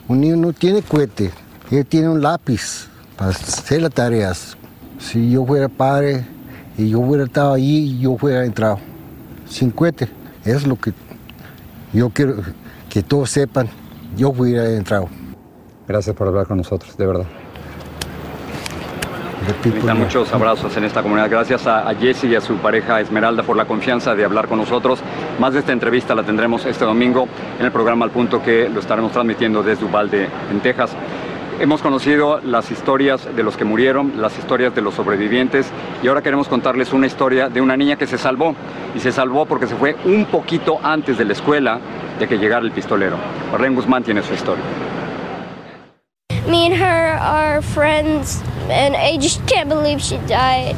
Un 0.09 0.21
niño 0.21 0.37
no 0.37 0.53
tiene 0.53 0.83
cohete, 0.83 1.31
él 1.71 1.87
tiene 1.87 2.09
un 2.09 2.23
lápiz 2.23 2.89
para 3.17 3.31
hacer 3.31 3.83
las 3.83 3.93
tareas. 3.93 4.57
Si 4.99 5.31
yo 5.31 5.45
fuera 5.45 5.69
padre 5.69 6.27
y 6.77 6.91
yo 6.91 7.01
hubiera 7.01 7.25
estado 7.25 7.55
allí, 7.55 7.99
yo 7.99 8.13
hubiera 8.13 8.45
entrado 8.45 8.79
sin 9.49 9.71
cohete. 9.71 10.09
Es 10.45 10.67
lo 10.67 10.77
que 10.77 10.93
yo 11.93 12.11
quiero 12.11 12.37
que 12.89 13.03
todos 13.03 13.31
sepan, 13.31 13.69
yo 14.17 14.31
hubiera 14.31 14.69
entrado. 14.71 15.09
Gracias 15.89 16.15
por 16.15 16.29
hablar 16.29 16.47
con 16.47 16.59
nosotros, 16.59 16.95
de 16.99 17.07
verdad. 17.07 17.27
Repito, 19.47 19.95
muchos 19.95 20.31
abrazos 20.35 20.77
en 20.77 20.85
esta 20.85 21.03
comunidad. 21.03 21.31
Gracias 21.31 21.67
a, 21.67 21.89
a 21.89 21.95
Jesse 21.95 22.25
y 22.25 22.35
a 22.35 22.43
su 22.43 22.57
pareja 22.57 23.01
Esmeralda 23.01 23.43
por 23.43 23.57
la 23.57 23.65
confianza 23.65 24.15
de 24.15 24.23
hablar 24.23 24.47
con 24.47 24.59
nosotros. 24.59 25.01
Más 25.39 25.55
de 25.55 25.61
esta 25.61 25.73
entrevista 25.73 26.15
la 26.15 26.23
tendremos 26.23 26.67
este 26.67 26.85
domingo 26.85 27.27
en 27.59 27.65
el 27.65 27.73
programa 27.73 28.05
Al 28.05 28.11
Punto 28.11 28.43
que 28.43 28.69
lo 28.69 28.81
estaremos 28.81 29.13
transmitiendo 29.13 29.63
desde 29.63 29.87
Uvalde, 29.87 30.29
en 30.51 30.61
Texas. 30.61 30.95
Hemos 31.59 31.81
conocido 31.81 32.41
las 32.45 32.71
historias 32.71 33.35
de 33.35 33.43
los 33.43 33.57
que 33.57 33.65
murieron, 33.65 34.21
las 34.21 34.39
historias 34.39 34.75
de 34.75 34.83
los 34.83 34.95
sobrevivientes 34.95 35.73
y 36.03 36.09
ahora 36.09 36.21
queremos 36.21 36.47
contarles 36.49 36.93
una 36.93 37.07
historia 37.07 37.49
de 37.49 37.63
una 37.63 37.79
niña 37.79 37.97
que 37.97 38.07
se 38.07 38.19
salvó 38.19 38.55
y 38.95 39.01
se 39.01 39.11
salvó 39.11 39.47
porque 39.47 39.67
se 39.67 39.75
fue 39.77 39.97
un 40.05 40.27
poquito 40.27 40.79
antes 40.83 41.17
de 41.17 41.25
la 41.25 41.33
escuela 41.33 41.81
de 42.19 42.29
que 42.29 42.37
llegara 42.37 42.65
el 42.65 42.73
pistolero. 42.73 43.17
Marlene 43.51 43.75
Guzmán 43.75 44.05
tiene 44.05 44.23
su 44.23 44.35
historia. 44.35 44.63
Me 46.49 46.67
and 46.67 46.75
her 46.75 47.19
are 47.21 47.61
friends, 47.63 48.43
and 48.71 48.97
I 48.97 49.19
just 49.19 49.45
can't 49.47 49.69
believe 49.69 50.01
she 50.01 50.17
died. 50.27 50.75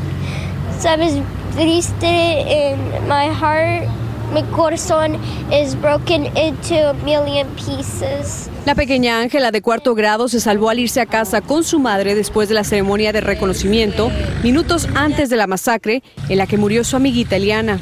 Sabes, 0.81 1.15
triste, 1.55 2.03
and 2.05 3.07
my 3.09 3.29
heart, 3.29 3.87
mi 4.33 4.43
corazón 4.53 5.19
is 5.53 5.75
broken 5.77 6.27
into 6.37 6.75
a 6.91 6.95
million 7.05 7.47
pieces. 7.55 8.49
La 8.67 8.75
pequeña 8.75 9.21
Ángela 9.21 9.53
de 9.53 9.63
cuarto 9.63 9.95
grado 9.95 10.29
se 10.29 10.41
salvó 10.41 10.71
al 10.71 10.79
irse 10.81 11.01
a 11.01 11.07
casa 11.07 11.41
con 11.41 11.63
su 11.65 11.79
madre 11.79 12.15
después 12.15 12.49
de 12.49 12.55
la 12.55 12.65
ceremonia 12.65 13.13
de 13.13 13.21
reconocimiento, 13.21 14.11
minutos 14.43 14.89
antes 14.95 15.31
de 15.31 15.37
la 15.37 15.47
masacre 15.47 16.03
en 16.29 16.39
la 16.39 16.47
que 16.47 16.57
murió 16.59 16.83
su 16.85 16.97
amiguita 16.97 17.37
Eliana. 17.37 17.79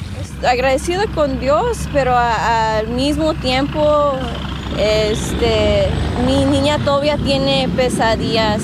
agradecida 0.46 1.06
con 1.14 1.40
Dios, 1.40 1.88
pero 1.92 2.12
a- 2.14 2.78
al 2.78 2.88
mismo 2.88 3.34
tiempo, 3.34 4.12
este, 4.76 5.88
mi 6.26 6.44
niña 6.44 6.78
todavía 6.84 7.16
tiene 7.16 7.68
pesadillas 7.74 8.62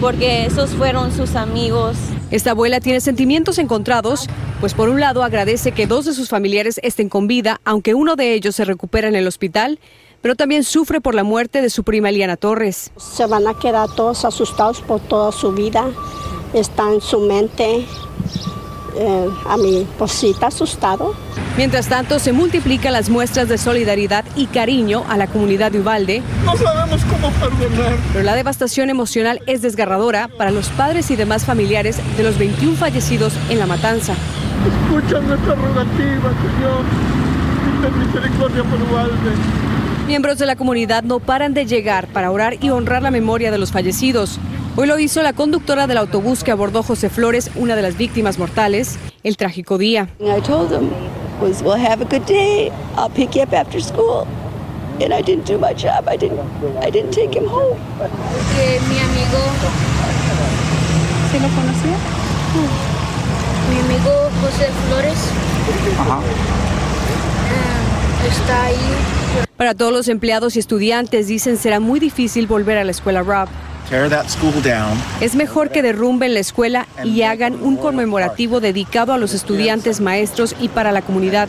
porque 0.00 0.46
esos 0.46 0.70
fueron 0.70 1.12
sus 1.12 1.34
amigos. 1.36 1.96
Esta 2.30 2.50
abuela 2.50 2.80
tiene 2.80 3.00
sentimientos 3.00 3.58
encontrados, 3.58 4.26
pues 4.60 4.74
por 4.74 4.88
un 4.88 5.00
lado 5.00 5.22
agradece 5.22 5.72
que 5.72 5.86
dos 5.86 6.04
de 6.04 6.12
sus 6.12 6.28
familiares 6.28 6.80
estén 6.82 7.08
con 7.08 7.26
vida, 7.28 7.60
aunque 7.64 7.94
uno 7.94 8.16
de 8.16 8.34
ellos 8.34 8.56
se 8.56 8.64
recupera 8.64 9.08
en 9.08 9.14
el 9.14 9.26
hospital, 9.26 9.78
pero 10.22 10.34
también 10.34 10.64
sufre 10.64 11.00
por 11.00 11.14
la 11.14 11.22
muerte 11.22 11.62
de 11.62 11.70
su 11.70 11.84
prima 11.84 12.08
Eliana 12.08 12.36
Torres. 12.36 12.90
Se 12.96 13.26
van 13.26 13.46
a 13.46 13.54
quedar 13.54 13.88
todos 13.94 14.24
asustados 14.24 14.80
por 14.80 15.00
toda 15.00 15.30
su 15.30 15.52
vida. 15.52 15.86
Está 16.52 16.92
en 16.92 17.00
su 17.00 17.20
mente. 17.20 17.86
Eh, 18.98 19.28
a 19.46 20.08
sí, 20.08 20.30
está 20.30 20.46
asustado. 20.46 21.14
Mientras 21.56 21.88
tanto, 21.88 22.18
se 22.18 22.32
multiplican 22.32 22.92
las 22.92 23.10
muestras 23.10 23.48
de 23.48 23.58
solidaridad 23.58 24.24
y 24.36 24.46
cariño 24.46 25.04
a 25.08 25.16
la 25.16 25.26
comunidad 25.26 25.72
de 25.72 25.80
Uvalde, 25.80 26.22
No 26.44 26.56
sabemos 26.56 27.02
cómo 27.04 27.30
perdonar. 27.32 27.96
pero 28.12 28.24
la 28.24 28.34
devastación 28.34 28.88
emocional 28.90 29.40
es 29.46 29.62
desgarradora 29.62 30.28
para 30.28 30.50
los 30.50 30.68
padres 30.70 31.10
y 31.10 31.16
demás 31.16 31.44
familiares 31.44 31.98
de 32.16 32.22
los 32.22 32.38
21 32.38 32.76
fallecidos 32.76 33.34
en 33.50 33.58
la 33.58 33.66
matanza. 33.66 34.14
Escucha 34.66 35.20
nuestra 35.20 35.54
rogativa, 35.54 36.30
Señor. 36.30 36.84
Y 37.66 37.82
ten 37.82 37.98
misericordia 38.06 38.64
por 38.64 38.82
Uvalde. 38.82 39.32
Miembros 40.06 40.38
de 40.38 40.46
la 40.46 40.56
comunidad 40.56 41.02
no 41.02 41.18
paran 41.18 41.52
de 41.52 41.66
llegar 41.66 42.06
para 42.08 42.30
orar 42.30 42.56
y 42.62 42.70
honrar 42.70 43.02
la 43.02 43.10
memoria 43.10 43.50
de 43.50 43.58
los 43.58 43.72
fallecidos. 43.72 44.38
Hoy 44.78 44.86
lo 44.86 44.98
hizo 44.98 45.22
la 45.22 45.32
conductora 45.32 45.86
del 45.86 45.96
autobús 45.96 46.44
que 46.44 46.50
abordó 46.50 46.82
José 46.82 47.08
Flores, 47.08 47.50
una 47.54 47.76
de 47.76 47.80
las 47.80 47.96
víctimas 47.96 48.38
mortales, 48.38 48.98
el 49.22 49.38
trágico 49.38 49.78
día. 49.78 50.10
I 50.20 50.42
told 50.42 50.68
them 50.68 50.90
was 51.40 51.62
well 51.62 51.80
have 51.82 52.02
a 52.02 52.04
good 52.04 52.26
day. 52.26 52.70
I'll 52.98 53.08
pick 53.08 53.34
you 53.34 53.42
up 53.42 53.54
after 53.54 53.80
school. 53.80 54.26
And 55.00 55.14
I 55.14 55.22
didn't 55.22 55.46
do 55.46 55.58
my 55.58 55.72
job. 55.72 56.06
I 56.06 56.18
didn't 56.18 56.40
I 56.82 56.90
didn't 56.90 57.12
take 57.12 57.34
him 57.34 57.46
home. 57.46 57.78
Que 58.54 58.78
mi 58.90 58.98
amigo, 59.00 59.38
¿Sí 61.32 61.38
lo 61.38 61.48
conocía? 61.48 61.96
mi 63.70 63.80
amigo 63.80 64.10
José 64.42 64.68
Flores 64.88 65.18
eh, 67.48 68.28
está 68.28 68.64
ahí. 68.64 69.46
Para 69.56 69.74
todos 69.74 69.92
los 69.92 70.08
empleados 70.08 70.56
y 70.56 70.58
estudiantes 70.58 71.28
dicen 71.28 71.56
será 71.56 71.80
muy 71.80 71.98
difícil 71.98 72.46
volver 72.46 72.76
a 72.76 72.84
la 72.84 72.90
escuela 72.90 73.22
Rob. 73.22 73.48
Es 75.20 75.36
mejor 75.36 75.70
que 75.70 75.82
derrumben 75.82 76.34
la 76.34 76.40
escuela 76.40 76.86
y 77.04 77.22
hagan 77.22 77.54
un 77.62 77.76
conmemorativo 77.76 78.60
dedicado 78.60 79.12
a 79.12 79.18
los 79.18 79.32
estudiantes, 79.32 80.00
maestros 80.00 80.56
y 80.60 80.68
para 80.68 80.92
la 80.92 81.02
comunidad. 81.02 81.48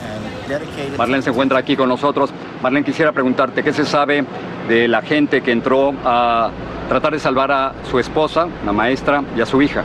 Marlene 0.97 1.23
se 1.23 1.31
encuentra 1.31 1.59
aquí 1.59 1.75
con 1.75 1.89
nosotros. 1.89 2.29
Marlene, 2.61 2.85
quisiera 2.85 3.11
preguntarte 3.11 3.63
qué 3.63 3.73
se 3.73 3.85
sabe 3.85 4.23
de 4.67 4.87
la 4.87 5.01
gente 5.01 5.41
que 5.41 5.51
entró 5.51 5.93
a 6.05 6.51
tratar 6.87 7.13
de 7.13 7.19
salvar 7.19 7.51
a 7.51 7.73
su 7.89 7.99
esposa, 7.99 8.47
la 8.65 8.71
maestra, 8.71 9.23
y 9.35 9.41
a 9.41 9.45
su 9.45 9.61
hija. 9.61 9.83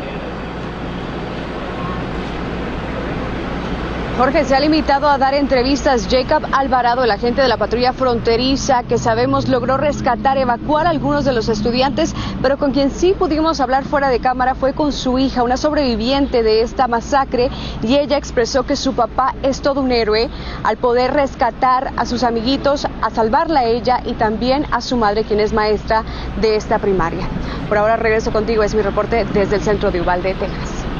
Jorge, 4.18 4.44
se 4.44 4.54
ha 4.54 4.60
limitado 4.60 5.08
a 5.08 5.16
dar 5.16 5.32
entrevistas 5.32 6.06
Jacob 6.10 6.42
Alvarado, 6.52 7.02
el 7.02 7.10
agente 7.10 7.40
de 7.40 7.48
la 7.48 7.56
patrulla 7.56 7.94
fronteriza, 7.94 8.82
que 8.82 8.98
sabemos 8.98 9.48
logró 9.48 9.78
rescatar, 9.78 10.36
evacuar 10.36 10.86
a 10.86 10.90
algunos 10.90 11.24
de 11.24 11.32
los 11.32 11.48
estudiantes, 11.48 12.14
pero 12.42 12.58
con 12.58 12.72
quien 12.72 12.90
sí 12.90 13.14
pudimos 13.18 13.58
hablar 13.60 13.84
fuera 13.84 14.10
de 14.10 14.20
cámara 14.20 14.54
fue 14.54 14.74
con 14.74 14.92
su 14.92 15.18
hija, 15.18 15.42
una 15.42 15.56
sobreviviente 15.56 16.42
de 16.42 16.60
esta 16.60 16.88
masacre, 16.88 17.48
y 17.82 17.96
ella 17.96 18.18
expresó 18.18 18.64
que 18.64 18.76
su 18.76 18.92
papá 18.92 19.34
es 19.42 19.62
todo 19.62 19.80
un 19.80 19.90
héroe 19.90 20.28
al 20.62 20.76
poder 20.76 21.14
rescatar 21.14 21.92
a 21.96 22.04
sus 22.04 22.22
amiguitos, 22.22 22.86
a 23.00 23.10
salvarla 23.10 23.60
a 23.60 23.64
ella 23.64 24.02
y 24.04 24.12
también 24.12 24.66
a 24.72 24.82
su 24.82 24.98
madre, 24.98 25.24
quien 25.24 25.40
es 25.40 25.54
maestra 25.54 26.04
de 26.38 26.56
esta 26.56 26.78
primaria. 26.78 27.26
Por 27.66 27.78
ahora 27.78 27.96
regreso 27.96 28.30
contigo, 28.30 28.62
es 28.62 28.74
mi 28.74 28.82
reporte 28.82 29.24
desde 29.32 29.56
el 29.56 29.62
centro 29.62 29.90
de 29.90 30.02
Uvalde, 30.02 30.34
Texas. 30.34 30.91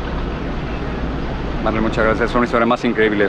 Marlene, 1.62 1.87
muchas 1.87 2.04
gracias. 2.04 2.31
Es 2.31 2.37
una 2.37 2.47
historia 2.47 2.66
más 2.66 2.85
increíble, 2.85 3.28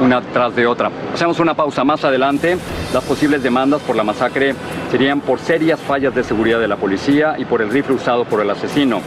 una 0.00 0.20
tras 0.20 0.56
de 0.56 0.66
otra. 0.66 0.90
Hacemos 1.12 1.38
una 1.38 1.54
pausa 1.54 1.84
más 1.84 2.04
adelante. 2.04 2.56
Las 2.92 3.04
posibles 3.04 3.42
demandas 3.42 3.82
por 3.82 3.96
la 3.96 4.04
masacre 4.04 4.54
serían 4.90 5.20
por 5.20 5.38
serias 5.38 5.78
fallas 5.80 6.14
de 6.14 6.24
seguridad 6.24 6.60
de 6.60 6.68
la 6.68 6.76
policía 6.76 7.34
y 7.38 7.44
por 7.44 7.60
el 7.62 7.70
rifle 7.70 7.94
usado 7.94 8.24
por 8.24 8.40
el 8.40 8.50
asesino. 8.50 9.00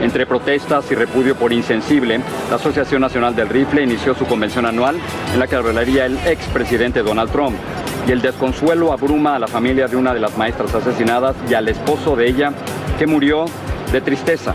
Entre 0.00 0.26
protestas 0.26 0.90
y 0.90 0.94
repudio 0.94 1.36
por 1.36 1.52
insensible, 1.52 2.20
la 2.50 2.56
Asociación 2.56 3.00
Nacional 3.00 3.34
del 3.36 3.48
Rifle 3.48 3.82
inició 3.82 4.14
su 4.14 4.26
convención 4.26 4.66
anual 4.66 4.96
en 5.32 5.38
la 5.38 5.46
que 5.46 5.54
hablaría 5.54 6.06
el 6.06 6.18
expresidente 6.26 7.02
Donald 7.02 7.30
Trump. 7.30 7.56
y 8.06 8.12
el 8.12 8.20
desconsuelo 8.20 8.92
abruma 8.92 9.36
a 9.36 9.38
la 9.38 9.46
familia 9.46 9.86
de 9.88 9.96
una 9.96 10.12
de 10.12 10.20
las 10.20 10.36
maestras 10.36 10.74
asesinadas 10.74 11.34
y 11.48 11.54
al 11.54 11.68
esposo 11.68 12.14
de 12.14 12.28
ella 12.28 12.52
que 12.98 13.06
murió 13.06 13.46
de 13.90 14.00
tristeza 14.02 14.52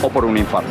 o 0.00 0.08
por 0.10 0.24
un 0.24 0.38
infarto. 0.38 0.70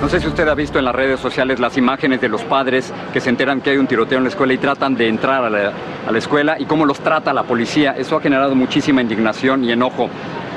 No 0.00 0.08
sé 0.08 0.18
si 0.18 0.28
usted 0.28 0.48
ha 0.48 0.54
visto 0.54 0.78
en 0.78 0.86
las 0.86 0.94
redes 0.94 1.20
sociales 1.20 1.60
las 1.60 1.76
imágenes 1.76 2.22
de 2.22 2.30
los 2.30 2.42
padres 2.42 2.90
que 3.12 3.20
se 3.20 3.28
enteran 3.28 3.60
que 3.60 3.68
hay 3.68 3.76
un 3.76 3.86
tiroteo 3.86 4.16
en 4.16 4.24
la 4.24 4.30
escuela 4.30 4.54
y 4.54 4.58
tratan 4.58 4.94
de 4.94 5.08
entrar 5.08 5.44
a 5.44 5.50
la, 5.50 6.18
escuela 6.18 6.58
y 6.58 6.64
cómo 6.64 6.86
los 6.86 7.00
trata 7.00 7.34
la 7.34 7.42
policía. 7.42 7.94
Eso 7.98 8.16
ha 8.16 8.20
generado 8.22 8.54
muchísima 8.54 9.02
indignación 9.02 9.62
y 9.62 9.72
enojo. 9.72 10.08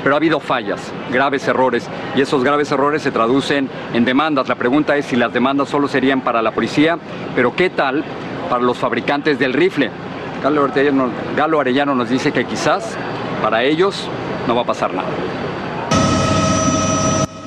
Pero 0.02 0.14
ha 0.14 0.18
habido 0.18 0.40
fallas, 0.40 0.90
graves 1.12 1.46
errores, 1.46 1.86
y 2.16 2.22
esos 2.22 2.42
graves 2.42 2.72
errores 2.72 3.02
se 3.02 3.10
traducen 3.10 3.68
en 3.92 4.06
demandas. 4.06 4.48
La 4.48 4.54
pregunta 4.54 4.96
es 4.96 5.04
si 5.04 5.16
las 5.16 5.32
demandas 5.32 5.68
solo 5.68 5.88
serían 5.88 6.22
para 6.22 6.40
la 6.40 6.52
policía, 6.52 6.98
pero 7.36 7.54
¿qué 7.54 7.68
tal 7.68 8.02
para 8.48 8.62
los 8.62 8.78
fabricantes 8.78 9.38
del 9.38 9.52
rifle? 9.52 9.90
Galo 10.42 11.60
Arellano 11.60 11.94
nos 11.94 12.08
dice 12.08 12.32
que 12.32 12.46
quizás 12.46 12.96
para 13.42 13.62
ellos 13.62 14.08
no 14.48 14.54
va 14.54 14.62
a 14.62 14.66
pasar 14.66 14.94
nada. 14.94 15.08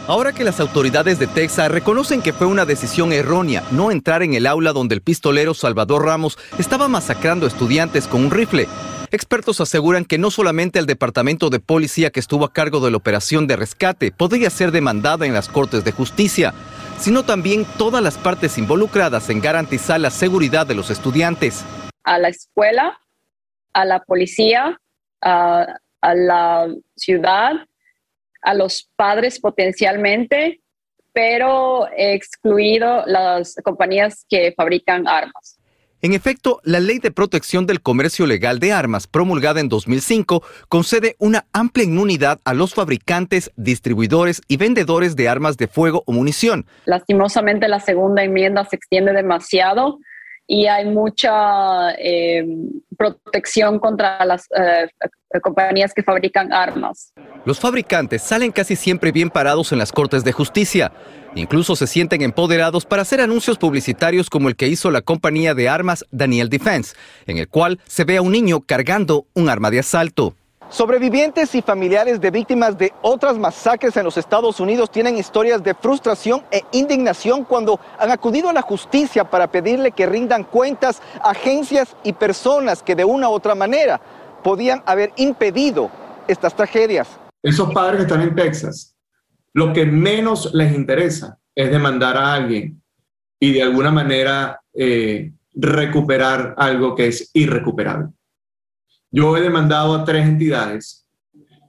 Ahora 0.07 0.31
que 0.31 0.45
las 0.45 0.61
autoridades 0.61 1.19
de 1.19 1.27
Texas 1.27 1.69
reconocen 1.69 2.21
que 2.21 2.31
fue 2.31 2.47
una 2.47 2.63
decisión 2.63 3.11
errónea 3.11 3.63
no 3.71 3.91
entrar 3.91 4.23
en 4.23 4.33
el 4.35 4.47
aula 4.47 4.71
donde 4.71 4.95
el 4.95 5.01
pistolero 5.01 5.53
Salvador 5.53 6.05
Ramos 6.05 6.37
estaba 6.57 6.87
masacrando 6.87 7.45
estudiantes 7.45 8.07
con 8.07 8.23
un 8.23 8.31
rifle, 8.31 8.69
expertos 9.11 9.59
aseguran 9.59 10.05
que 10.05 10.17
no 10.17 10.31
solamente 10.31 10.79
el 10.79 10.85
departamento 10.85 11.49
de 11.49 11.59
policía 11.59 12.09
que 12.09 12.21
estuvo 12.21 12.45
a 12.45 12.53
cargo 12.53 12.79
de 12.79 12.89
la 12.89 12.95
operación 12.95 13.47
de 13.47 13.57
rescate 13.57 14.13
podría 14.13 14.49
ser 14.49 14.71
demandada 14.71 15.25
en 15.25 15.33
las 15.33 15.49
Cortes 15.49 15.83
de 15.83 15.91
Justicia, 15.91 16.53
sino 16.97 17.23
también 17.23 17.65
todas 17.77 18.01
las 18.01 18.17
partes 18.17 18.57
involucradas 18.57 19.29
en 19.29 19.41
garantizar 19.41 19.99
la 19.99 20.09
seguridad 20.09 20.65
de 20.65 20.75
los 20.75 20.89
estudiantes. 20.89 21.65
A 22.05 22.17
la 22.17 22.29
escuela, 22.29 22.97
a 23.73 23.83
la 23.83 23.99
policía, 23.99 24.79
a, 25.21 25.65
a 25.99 26.15
la 26.15 26.67
ciudad, 26.95 27.66
a 28.41 28.53
los 28.53 28.89
padres 28.95 29.39
potencialmente, 29.39 30.61
pero 31.13 31.87
excluido 31.95 33.03
las 33.05 33.55
compañías 33.63 34.25
que 34.29 34.53
fabrican 34.55 35.07
armas. 35.07 35.57
En 35.99 36.13
efecto, 36.13 36.61
la 36.63 36.79
Ley 36.79 36.99
de 36.99 37.09
Protección 37.09 37.65
del 37.65 37.81
Comercio 37.81 38.27
Legal 38.27 38.59
de 38.59 38.71
Armas, 38.71 39.07
promulgada 39.07 39.61
en 39.61 39.67
2005, 39.67 40.43
concede 40.69 41.15
una 41.17 41.47
amplia 41.53 41.85
inmunidad 41.85 42.39
a 42.45 42.53
los 42.53 42.75
fabricantes, 42.75 43.51
distribuidores 43.55 44.43
y 44.47 44.57
vendedores 44.57 45.15
de 45.15 45.27
armas 45.27 45.57
de 45.57 45.67
fuego 45.67 46.03
o 46.05 46.11
munición. 46.11 46.67
Lastimosamente, 46.85 47.67
la 47.67 47.79
segunda 47.79 48.23
enmienda 48.23 48.63
se 48.65 48.75
extiende 48.75 49.11
demasiado 49.11 49.97
y 50.47 50.65
hay 50.67 50.85
mucha 50.85 51.91
eh, 51.99 52.47
protección 52.97 53.79
contra 53.79 54.25
las 54.25 54.47
eh, 54.55 54.87
compañías 55.41 55.93
que 55.93 56.01
fabrican 56.01 56.53
armas. 56.53 57.11
Los 57.45 57.59
fabricantes 57.59 58.21
salen 58.21 58.53
casi 58.53 58.77
siempre 58.77 59.11
bien 59.11 59.29
parados 59.29 59.73
en 59.73 59.77
las 59.77 59.91
Cortes 59.91 60.23
de 60.23 60.31
Justicia. 60.31 60.93
Incluso 61.35 61.75
se 61.75 61.85
sienten 61.85 62.21
empoderados 62.21 62.85
para 62.85 63.01
hacer 63.01 63.19
anuncios 63.19 63.57
publicitarios 63.57 64.29
como 64.29 64.47
el 64.47 64.55
que 64.55 64.69
hizo 64.69 64.89
la 64.89 65.01
compañía 65.01 65.53
de 65.53 65.67
armas 65.67 66.05
Daniel 66.11 66.49
Defense, 66.49 66.95
en 67.27 67.37
el 67.37 67.49
cual 67.49 67.79
se 67.85 68.05
ve 68.05 68.17
a 68.17 68.21
un 68.21 68.31
niño 68.31 68.61
cargando 68.61 69.27
un 69.33 69.49
arma 69.49 69.69
de 69.69 69.79
asalto. 69.79 70.33
Sobrevivientes 70.69 71.55
y 71.55 71.61
familiares 71.61 72.19
de 72.19 72.29
víctimas 72.29 72.77
de 72.77 72.91
otras 73.01 73.37
masacres 73.37 73.95
en 73.95 74.03
los 74.03 74.17
Estados 74.17 74.59
Unidos 74.59 74.91
tienen 74.91 75.17
historias 75.17 75.63
de 75.63 75.73
frustración 75.73 76.43
e 76.51 76.61
indignación 76.73 77.45
cuando 77.45 77.79
han 77.97 78.11
acudido 78.11 78.49
a 78.49 78.53
la 78.53 78.61
justicia 78.61 79.23
para 79.23 79.47
pedirle 79.47 79.91
que 79.91 80.05
rindan 80.05 80.43
cuentas 80.43 81.01
a 81.23 81.29
agencias 81.29 81.95
y 82.03 82.11
personas 82.11 82.83
que 82.83 82.95
de 82.95 83.05
una 83.05 83.29
u 83.29 83.31
otra 83.31 83.55
manera 83.55 84.01
podían 84.43 84.83
haber 84.85 85.13
impedido 85.15 85.89
estas 86.27 86.53
tragedias. 86.53 87.07
Esos 87.41 87.73
padres 87.73 88.01
están 88.01 88.21
en 88.21 88.35
Texas, 88.35 88.93
lo 89.53 89.71
que 89.71 89.85
menos 89.85 90.53
les 90.53 90.75
interesa 90.75 91.39
es 91.55 91.71
demandar 91.71 92.17
a 92.17 92.33
alguien 92.33 92.81
y 93.39 93.53
de 93.53 93.63
alguna 93.63 93.91
manera 93.91 94.59
eh, 94.73 95.31
recuperar 95.55 96.55
algo 96.57 96.93
que 96.93 97.07
es 97.07 97.31
irrecuperable. 97.33 98.09
Yo 99.11 99.37
he 99.37 99.41
demandado 99.41 99.95
a 99.95 100.03
tres 100.03 100.25
entidades 100.25 101.07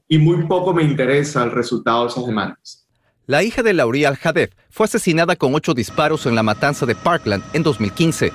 y 0.09 0.19
muy 0.19 0.47
poco 0.47 0.75
me 0.75 0.83
interesa 0.83 1.45
el 1.45 1.53
resultado 1.53 2.05
de 2.05 2.11
esas 2.11 2.27
demandas. 2.27 2.87
La 3.27 3.43
hija 3.43 3.63
de 3.63 3.75
Laurie 3.75 4.07
Al-Hadef 4.07 4.53
fue 4.71 4.87
asesinada 4.87 5.37
con 5.37 5.55
ocho 5.55 5.75
disparos 5.75 6.27
en 6.27 6.35
la 6.35 6.43
matanza 6.43 6.87
de 6.87 6.95
Parkland 6.95 7.45
en 7.53 7.63
2015. 7.63 8.33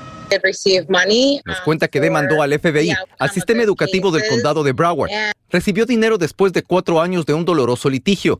Nos 1.45 1.61
cuenta 1.61 1.87
que 1.87 1.99
demandó 1.99 2.41
al 2.41 2.57
FBI, 2.57 2.93
al 3.19 3.29
sistema 3.31 3.63
educativo 3.63 4.11
del 4.11 4.27
condado 4.29 4.63
de 4.63 4.71
Broward. 4.71 5.11
Recibió 5.49 5.85
dinero 5.85 6.17
después 6.17 6.53
de 6.53 6.63
cuatro 6.63 7.01
años 7.01 7.25
de 7.25 7.33
un 7.33 7.43
doloroso 7.43 7.89
litigio. 7.89 8.39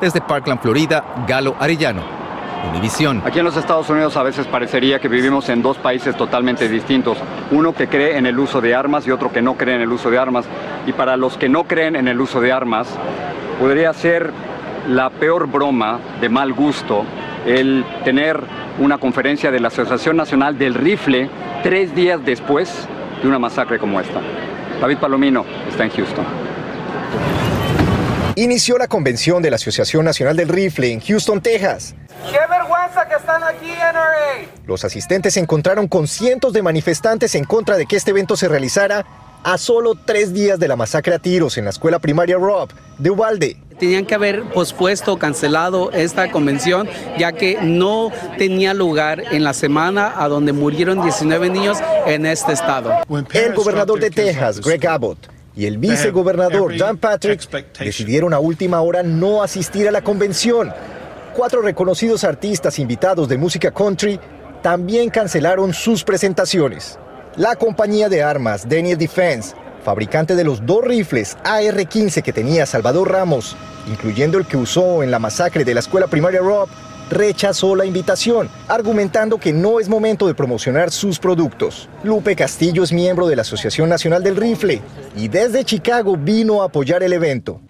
Desde 0.00 0.20
Parkland, 0.20 0.60
Florida, 0.62 1.24
Galo 1.28 1.56
Arellano, 1.58 2.23
Aquí 3.24 3.38
en 3.38 3.44
los 3.44 3.56
Estados 3.56 3.88
Unidos 3.88 4.16
a 4.16 4.22
veces 4.22 4.46
parecería 4.46 4.98
que 4.98 5.08
vivimos 5.08 5.48
en 5.48 5.62
dos 5.62 5.78
países 5.78 6.16
totalmente 6.16 6.68
distintos. 6.68 7.18
Uno 7.50 7.74
que 7.74 7.88
cree 7.88 8.18
en 8.18 8.26
el 8.26 8.38
uso 8.38 8.60
de 8.60 8.74
armas 8.74 9.06
y 9.06 9.10
otro 9.10 9.32
que 9.32 9.42
no 9.42 9.54
cree 9.54 9.76
en 9.76 9.80
el 9.80 9.90
uso 9.90 10.10
de 10.10 10.18
armas. 10.18 10.44
Y 10.86 10.92
para 10.92 11.16
los 11.16 11.36
que 11.38 11.48
no 11.48 11.64
creen 11.64 11.96
en 11.96 12.08
el 12.08 12.20
uso 12.20 12.40
de 12.40 12.52
armas, 12.52 12.88
podría 13.58 13.92
ser 13.92 14.30
la 14.88 15.10
peor 15.10 15.46
broma 15.46 15.98
de 16.20 16.28
mal 16.28 16.52
gusto 16.52 17.04
el 17.46 17.84
tener 18.04 18.40
una 18.78 18.98
conferencia 18.98 19.50
de 19.50 19.60
la 19.60 19.68
Asociación 19.68 20.16
Nacional 20.16 20.58
del 20.58 20.74
Rifle 20.74 21.28
tres 21.62 21.94
días 21.94 22.24
después 22.24 22.86
de 23.22 23.28
una 23.28 23.38
masacre 23.38 23.78
como 23.78 24.00
esta. 24.00 24.20
David 24.80 24.98
Palomino 24.98 25.44
está 25.70 25.84
en 25.84 25.90
Houston. 25.90 26.24
Inició 28.36 28.78
la 28.78 28.88
convención 28.88 29.42
de 29.42 29.50
la 29.50 29.56
Asociación 29.56 30.04
Nacional 30.04 30.36
del 30.36 30.48
Rifle 30.48 30.90
en 30.90 31.00
Houston, 31.00 31.40
Texas. 31.40 31.94
¡Qué 32.32 32.38
vergüenza 32.50 33.06
que 33.08 33.14
están 33.14 33.44
aquí, 33.44 33.68
NRA! 33.68 34.48
Los 34.66 34.84
asistentes 34.84 35.34
se 35.34 35.40
encontraron 35.40 35.86
con 35.86 36.08
cientos 36.08 36.52
de 36.52 36.60
manifestantes 36.60 37.36
en 37.36 37.44
contra 37.44 37.76
de 37.76 37.86
que 37.86 37.94
este 37.94 38.10
evento 38.10 38.36
se 38.36 38.48
realizara 38.48 39.06
a 39.44 39.56
solo 39.56 39.94
tres 39.94 40.32
días 40.34 40.58
de 40.58 40.66
la 40.66 40.74
masacre 40.74 41.14
a 41.14 41.20
tiros 41.20 41.58
en 41.58 41.64
la 41.64 41.70
escuela 41.70 42.00
primaria 42.00 42.36
Rob 42.36 42.70
de 42.98 43.10
Uvalde. 43.10 43.56
Tenían 43.78 44.04
que 44.04 44.16
haber 44.16 44.42
pospuesto 44.50 45.12
o 45.12 45.18
cancelado 45.18 45.92
esta 45.92 46.32
convención 46.32 46.88
ya 47.16 47.32
que 47.32 47.58
no 47.62 48.10
tenía 48.36 48.74
lugar 48.74 49.22
en 49.32 49.44
la 49.44 49.52
semana 49.52 50.12
a 50.16 50.26
donde 50.26 50.52
murieron 50.52 51.02
19 51.02 51.50
niños 51.50 51.78
en 52.06 52.26
este 52.26 52.52
estado. 52.52 52.90
El 53.32 53.54
gobernador 53.54 54.00
de 54.00 54.10
Texas, 54.10 54.60
Greg 54.60 54.86
Abbott, 54.88 55.33
y 55.56 55.66
el 55.66 55.78
vicegobernador 55.78 56.76
Dan 56.76 56.98
Patrick 56.98 57.40
decidieron 57.78 58.34
a 58.34 58.38
última 58.38 58.80
hora 58.80 59.02
no 59.02 59.42
asistir 59.42 59.88
a 59.88 59.92
la 59.92 60.02
convención. 60.02 60.72
Cuatro 61.34 61.62
reconocidos 61.62 62.24
artistas 62.24 62.78
invitados 62.78 63.28
de 63.28 63.38
música 63.38 63.70
country 63.70 64.18
también 64.62 65.10
cancelaron 65.10 65.72
sus 65.72 66.04
presentaciones. 66.04 66.98
La 67.36 67.56
compañía 67.56 68.08
de 68.08 68.22
armas 68.22 68.68
Daniel 68.68 68.98
Defense, 68.98 69.54
fabricante 69.84 70.34
de 70.36 70.44
los 70.44 70.64
dos 70.64 70.84
rifles 70.84 71.36
AR-15 71.44 72.22
que 72.22 72.32
tenía 72.32 72.66
Salvador 72.66 73.10
Ramos, 73.10 73.56
incluyendo 73.88 74.38
el 74.38 74.46
que 74.46 74.56
usó 74.56 75.02
en 75.02 75.10
la 75.10 75.18
masacre 75.18 75.64
de 75.64 75.74
la 75.74 75.80
escuela 75.80 76.06
primaria 76.06 76.40
Rob, 76.40 76.68
rechazó 77.14 77.74
la 77.74 77.86
invitación, 77.86 78.50
argumentando 78.68 79.38
que 79.38 79.52
no 79.52 79.80
es 79.80 79.88
momento 79.88 80.26
de 80.26 80.34
promocionar 80.34 80.90
sus 80.90 81.18
productos. 81.18 81.88
Lupe 82.02 82.36
Castillo 82.36 82.82
es 82.82 82.92
miembro 82.92 83.26
de 83.26 83.36
la 83.36 83.42
Asociación 83.42 83.88
Nacional 83.88 84.22
del 84.22 84.36
Rifle 84.36 84.82
y 85.16 85.28
desde 85.28 85.64
Chicago 85.64 86.16
vino 86.18 86.60
a 86.60 86.66
apoyar 86.66 87.02
el 87.02 87.12
evento. 87.12 87.60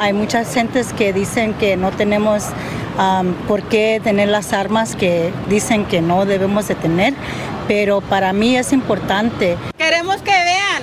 Hay 0.00 0.12
muchas 0.12 0.52
gentes 0.52 0.92
que 0.92 1.12
dicen 1.12 1.54
que 1.54 1.76
no 1.76 1.92
tenemos 1.92 2.44
por 3.46 3.62
qué 3.62 4.00
tener 4.02 4.28
las 4.28 4.52
armas 4.52 4.96
que 4.96 5.32
dicen 5.48 5.84
que 5.84 6.00
no 6.00 6.26
debemos 6.26 6.66
de 6.66 6.74
tener, 6.74 7.14
pero 7.68 8.00
para 8.00 8.32
mí 8.32 8.56
es 8.56 8.72
importante. 8.72 9.56
Queremos 9.76 10.16
que 10.16 10.30
vean, 10.30 10.73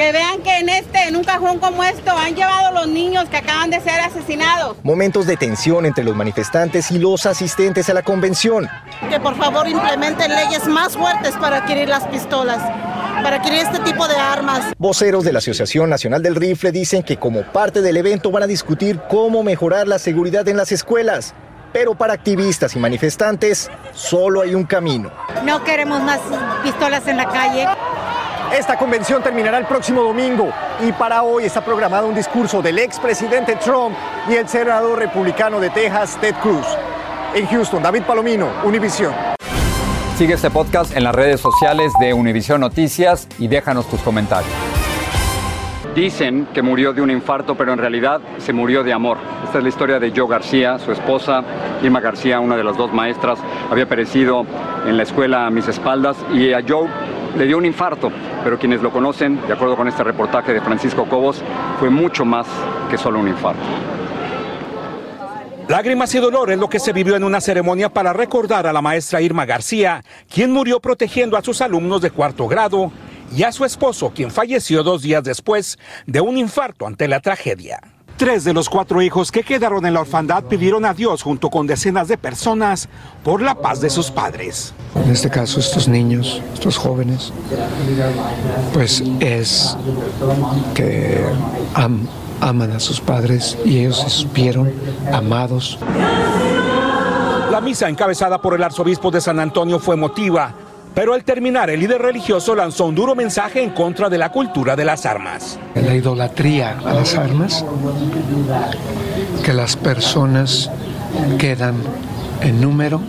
que 0.00 0.12
vean 0.12 0.40
que 0.42 0.56
en 0.60 0.70
este, 0.70 1.08
en 1.08 1.16
un 1.16 1.24
cajón 1.24 1.58
como 1.58 1.84
esto, 1.84 2.10
han 2.16 2.34
llevado 2.34 2.72
los 2.72 2.88
niños 2.88 3.28
que 3.28 3.36
acaban 3.36 3.68
de 3.68 3.82
ser 3.82 4.00
asesinados. 4.00 4.78
Momentos 4.82 5.26
de 5.26 5.36
tensión 5.36 5.84
entre 5.84 6.04
los 6.04 6.16
manifestantes 6.16 6.90
y 6.90 6.98
los 6.98 7.26
asistentes 7.26 7.90
a 7.90 7.92
la 7.92 8.00
convención. 8.00 8.66
Que 9.10 9.20
por 9.20 9.36
favor 9.36 9.68
implementen 9.68 10.34
leyes 10.34 10.66
más 10.66 10.96
fuertes 10.96 11.36
para 11.36 11.58
adquirir 11.58 11.90
las 11.90 12.06
pistolas 12.06 12.62
para 13.22 13.36
adquirir 13.36 13.58
este 13.58 13.80
tipo 13.80 14.08
de 14.08 14.16
armas. 14.16 14.72
Voceros 14.78 15.24
de 15.24 15.34
la 15.34 15.40
Asociación 15.40 15.90
Nacional 15.90 16.22
del 16.22 16.34
Rifle 16.34 16.72
dicen 16.72 17.02
que 17.02 17.18
como 17.18 17.42
parte 17.42 17.82
del 17.82 17.98
evento 17.98 18.30
van 18.30 18.44
a 18.44 18.46
discutir 18.46 18.98
cómo 19.10 19.42
mejorar 19.42 19.86
la 19.86 19.98
seguridad 19.98 20.48
en 20.48 20.56
las 20.56 20.72
escuelas. 20.72 21.34
Pero 21.74 21.94
para 21.94 22.14
activistas 22.14 22.74
y 22.74 22.78
manifestantes 22.78 23.70
solo 23.92 24.40
hay 24.40 24.54
un 24.54 24.64
camino. 24.64 25.12
No 25.44 25.62
queremos 25.62 26.00
más 26.00 26.20
pistolas 26.62 27.06
en 27.06 27.18
la 27.18 27.28
calle. 27.28 27.66
Esta 28.52 28.76
convención 28.76 29.22
terminará 29.22 29.58
el 29.58 29.64
próximo 29.64 30.02
domingo 30.02 30.52
y 30.84 30.90
para 30.90 31.22
hoy 31.22 31.44
está 31.44 31.64
programado 31.64 32.08
un 32.08 32.16
discurso 32.16 32.60
del 32.60 32.80
expresidente 32.80 33.54
Trump 33.54 33.94
y 34.28 34.34
el 34.34 34.48
senador 34.48 34.98
republicano 34.98 35.60
de 35.60 35.70
Texas, 35.70 36.18
Ted 36.20 36.34
Cruz. 36.42 36.66
En 37.32 37.46
Houston, 37.46 37.80
David 37.80 38.02
Palomino, 38.02 38.48
Univision. 38.64 39.14
Sigue 40.16 40.34
este 40.34 40.50
podcast 40.50 40.96
en 40.96 41.04
las 41.04 41.14
redes 41.14 41.40
sociales 41.40 41.92
de 42.00 42.12
Univision 42.12 42.60
Noticias 42.60 43.28
y 43.38 43.46
déjanos 43.46 43.88
tus 43.88 44.00
comentarios. 44.00 44.52
Dicen 45.94 46.48
que 46.52 46.60
murió 46.60 46.92
de 46.92 47.02
un 47.02 47.10
infarto, 47.10 47.54
pero 47.54 47.72
en 47.72 47.78
realidad 47.78 48.20
se 48.38 48.52
murió 48.52 48.82
de 48.82 48.92
amor. 48.92 49.18
Esta 49.44 49.58
es 49.58 49.62
la 49.62 49.68
historia 49.68 50.00
de 50.00 50.12
Joe 50.14 50.28
García, 50.28 50.76
su 50.80 50.90
esposa, 50.90 51.44
Irma 51.82 52.00
García, 52.00 52.40
una 52.40 52.56
de 52.56 52.64
las 52.64 52.76
dos 52.76 52.92
maestras, 52.92 53.38
había 53.70 53.88
perecido 53.88 54.44
en 54.86 54.96
la 54.96 55.04
escuela 55.04 55.46
a 55.46 55.50
mis 55.50 55.68
espaldas 55.68 56.16
y 56.32 56.52
a 56.52 56.62
Joe 56.66 56.88
le 57.36 57.46
dio 57.46 57.58
un 57.58 57.64
infarto, 57.64 58.10
pero 58.42 58.58
quienes 58.58 58.82
lo 58.82 58.90
conocen, 58.90 59.40
de 59.46 59.52
acuerdo 59.52 59.76
con 59.76 59.88
este 59.88 60.02
reportaje 60.02 60.52
de 60.52 60.60
Francisco 60.60 61.06
Cobos, 61.08 61.42
fue 61.78 61.90
mucho 61.90 62.24
más 62.24 62.46
que 62.90 62.98
solo 62.98 63.20
un 63.20 63.28
infarto. 63.28 63.62
Lágrimas 65.68 66.12
y 66.14 66.18
dolor 66.18 66.50
es 66.50 66.58
lo 66.58 66.68
que 66.68 66.80
se 66.80 66.92
vivió 66.92 67.14
en 67.14 67.22
una 67.22 67.40
ceremonia 67.40 67.90
para 67.90 68.12
recordar 68.12 68.66
a 68.66 68.72
la 68.72 68.82
maestra 68.82 69.20
Irma 69.20 69.46
García, 69.46 70.02
quien 70.28 70.50
murió 70.52 70.80
protegiendo 70.80 71.36
a 71.36 71.42
sus 71.42 71.60
alumnos 71.60 72.02
de 72.02 72.10
cuarto 72.10 72.48
grado, 72.48 72.90
y 73.32 73.44
a 73.44 73.52
su 73.52 73.64
esposo, 73.64 74.10
quien 74.14 74.30
falleció 74.30 74.82
dos 74.82 75.02
días 75.02 75.22
después 75.22 75.78
de 76.06 76.20
un 76.20 76.36
infarto 76.36 76.86
ante 76.86 77.06
la 77.06 77.20
tragedia. 77.20 77.80
Tres 78.20 78.44
de 78.44 78.52
los 78.52 78.68
cuatro 78.68 79.00
hijos 79.00 79.32
que 79.32 79.42
quedaron 79.42 79.86
en 79.86 79.94
la 79.94 80.02
orfandad 80.02 80.44
pidieron 80.44 80.84
a 80.84 80.92
Dios 80.92 81.22
junto 81.22 81.48
con 81.48 81.66
decenas 81.66 82.06
de 82.06 82.18
personas 82.18 82.86
por 83.24 83.40
la 83.40 83.54
paz 83.54 83.80
de 83.80 83.88
sus 83.88 84.10
padres. 84.10 84.74
En 84.94 85.10
este 85.10 85.30
caso, 85.30 85.58
estos 85.58 85.88
niños, 85.88 86.42
estos 86.52 86.76
jóvenes, 86.76 87.32
pues 88.74 89.02
es 89.20 89.74
que 90.74 91.24
aman 92.40 92.72
a 92.72 92.78
sus 92.78 93.00
padres 93.00 93.56
y 93.64 93.78
ellos 93.78 94.02
se 94.02 94.10
supieron 94.10 94.70
amados. 95.10 95.78
La 97.50 97.62
misa 97.62 97.88
encabezada 97.88 98.38
por 98.38 98.52
el 98.52 98.62
arzobispo 98.62 99.10
de 99.10 99.22
San 99.22 99.40
Antonio 99.40 99.78
fue 99.78 99.94
emotiva, 99.94 100.52
pero 101.00 101.14
al 101.14 101.24
terminar 101.24 101.70
el 101.70 101.80
líder 101.80 102.02
religioso 102.02 102.54
lanzó 102.54 102.84
un 102.84 102.94
duro 102.94 103.14
mensaje 103.14 103.62
en 103.62 103.70
contra 103.70 104.10
de 104.10 104.18
la 104.18 104.28
cultura 104.28 104.76
de 104.76 104.84
las 104.84 105.06
armas. 105.06 105.58
La 105.74 105.94
idolatría 105.94 106.78
a 106.84 106.92
las 106.92 107.14
armas, 107.14 107.64
que 109.42 109.54
las 109.54 109.76
personas 109.76 110.70
quedan 111.38 111.76
en 112.42 112.60
número 112.60 113.00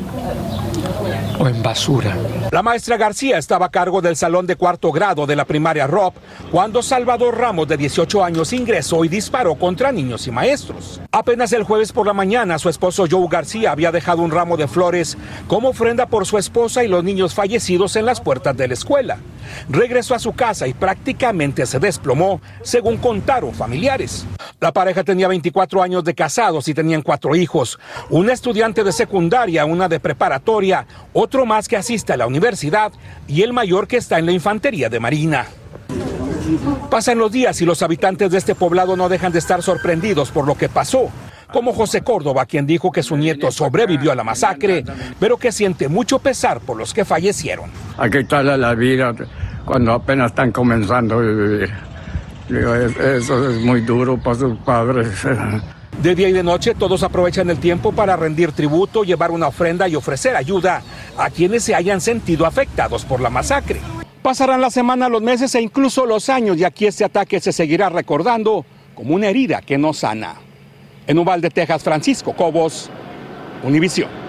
o 1.40 1.48
en 1.48 1.62
basura. 1.64 2.16
La 2.52 2.62
maestra 2.62 2.98
García 2.98 3.38
estaba 3.38 3.68
a 3.68 3.72
cargo 3.72 4.02
del 4.02 4.16
salón 4.16 4.48
de 4.48 4.56
cuarto 4.56 4.92
grado 4.92 5.26
de 5.26 5.36
la 5.36 5.46
primaria 5.46 5.88
ROP 5.88 6.16
cuando 6.52 6.82
Salvador 6.82 7.38
Ramos, 7.38 7.68
de 7.68 7.78
18 7.78 8.24
años, 8.24 8.54
ingresó 8.54 9.04
y 9.06 9.08
disparó 9.08 9.56
contra 9.56 9.92
niños 9.92 10.28
y 10.28 10.32
maestros. 10.32 11.02
Apenas 11.12 11.54
el 11.54 11.64
jueves 11.64 11.92
por 11.92 12.06
la 12.08 12.14
mañana, 12.14 12.60
su 12.60 12.70
esposo 12.70 13.06
Joe 13.10 13.28
García 13.30 13.72
había 13.72 13.92
dejado 13.92 14.22
un 14.22 14.32
ramo 14.32 14.58
de 14.58 14.68
flores 14.68 15.18
como 15.48 15.70
ofrenda 15.70 16.06
por 16.06 16.26
su 16.26 16.38
esposa 16.38 16.84
y 16.84 16.88
los 16.88 17.04
niños 17.04 17.34
fallecidos 17.34 17.96
en 17.96 18.06
las 18.06 18.22
puertas 18.22 18.56
de 18.58 18.68
la 18.68 18.74
escuela. 18.74 19.18
Regresó 19.70 20.16
a 20.16 20.20
su 20.20 20.34
casa 20.34 20.68
y 20.68 20.74
prácticamente 20.74 21.66
se 21.66 21.80
desplomó, 21.80 22.42
según 22.62 22.98
contaron 22.98 23.54
familiares. 23.54 24.26
La 24.60 24.72
pareja 24.72 25.04
tenía 25.04 25.28
24 25.28 25.82
años 25.82 26.04
de 26.04 26.14
casados 26.14 26.68
y 26.68 26.74
tenían 26.74 27.02
cuatro 27.02 27.36
hijos, 27.36 27.80
una 28.10 28.34
estudiante 28.34 28.84
de 28.84 28.92
secundaria, 28.92 29.66
una 29.66 29.88
de 29.88 30.00
preparatoria, 30.00 30.86
otro 31.14 31.46
más 31.46 31.68
que 31.68 31.78
asiste 31.78 32.14
a 32.14 32.18
la 32.18 32.28
universidad 32.28 32.92
y 33.28 33.42
el 33.42 33.54
mayor 33.54 33.88
que 33.88 33.98
está 33.98 34.20
en 34.20 34.26
la 34.26 34.32
infantería 34.32 34.90
de 34.90 35.00
Marina. 35.00 35.48
Pasan 36.90 37.18
los 37.18 37.32
días 37.32 37.62
y 37.62 37.66
los 37.66 37.82
habitantes 37.82 38.32
de 38.32 38.38
este 38.38 38.56
poblado 38.56 38.96
no 38.96 39.10
dejan 39.10 39.32
de 39.32 39.40
estar 39.40 39.64
sorprendidos 39.64 40.32
por 40.32 40.46
lo 40.46 40.56
que 40.56 40.70
pasó, 40.70 41.10
como 41.52 41.74
José 41.74 42.02
Córdoba, 42.02 42.46
quien 42.46 42.66
dijo 42.66 42.92
que 42.92 43.04
su 43.04 43.18
nieto 43.18 43.52
sobrevivió 43.52 44.12
a 44.12 44.16
la 44.16 44.24
masacre, 44.24 44.84
pero 45.20 45.38
que 45.38 45.52
siente 45.52 45.88
mucho 45.88 46.20
pesar 46.20 46.60
por 46.62 46.78
los 46.78 46.94
que 46.94 47.06
fallecieron. 47.06 47.70
Que 48.12 48.20
quitarle 48.20 48.58
la 48.58 48.74
vida 48.74 49.14
cuando 49.66 49.94
apenas 49.94 50.32
están 50.32 50.52
comenzando 50.52 51.16
a 51.16 51.22
vivir. 51.22 51.72
Eso 52.50 53.50
es 53.50 53.62
muy 53.62 53.82
duro 53.82 54.18
para 54.18 54.40
sus 54.40 54.58
padres. 54.60 55.08
De 56.02 56.16
día 56.16 56.30
y 56.30 56.34
de 56.34 56.44
noche 56.44 56.74
todos 56.74 57.04
aprovechan 57.04 57.50
el 57.50 57.60
tiempo 57.60 57.92
para 57.92 58.16
rendir 58.16 58.52
tributo, 58.52 59.04
llevar 59.04 59.32
una 59.32 59.48
ofrenda 59.48 59.88
y 59.88 59.96
ofrecer 59.96 60.36
ayuda 60.36 60.82
a 61.18 61.30
quienes 61.30 61.64
se 61.64 61.76
hayan 61.76 62.02
sentido 62.02 62.46
afectados 62.46 63.06
por 63.06 63.22
la 63.22 63.30
masacre. 63.30 63.80
Pasarán 64.22 64.62
la 64.62 64.70
semana, 64.70 65.10
los 65.10 65.22
meses 65.22 65.54
e 65.56 65.62
incluso 65.62 66.06
los 66.06 66.30
años 66.30 66.58
y 66.58 66.64
aquí 66.64 66.86
este 66.86 67.04
ataque 67.04 67.40
se 67.40 67.52
seguirá 67.52 67.90
recordando 67.90 68.66
como 68.96 69.16
una 69.16 69.28
herida 69.28 69.62
que 69.62 69.78
no 69.78 69.94
sana. 69.94 70.36
En 71.08 71.18
Uvalde, 71.18 71.50
Texas, 71.50 71.84
Francisco 71.84 72.34
Cobos, 72.34 72.90
Univisión 73.64 74.21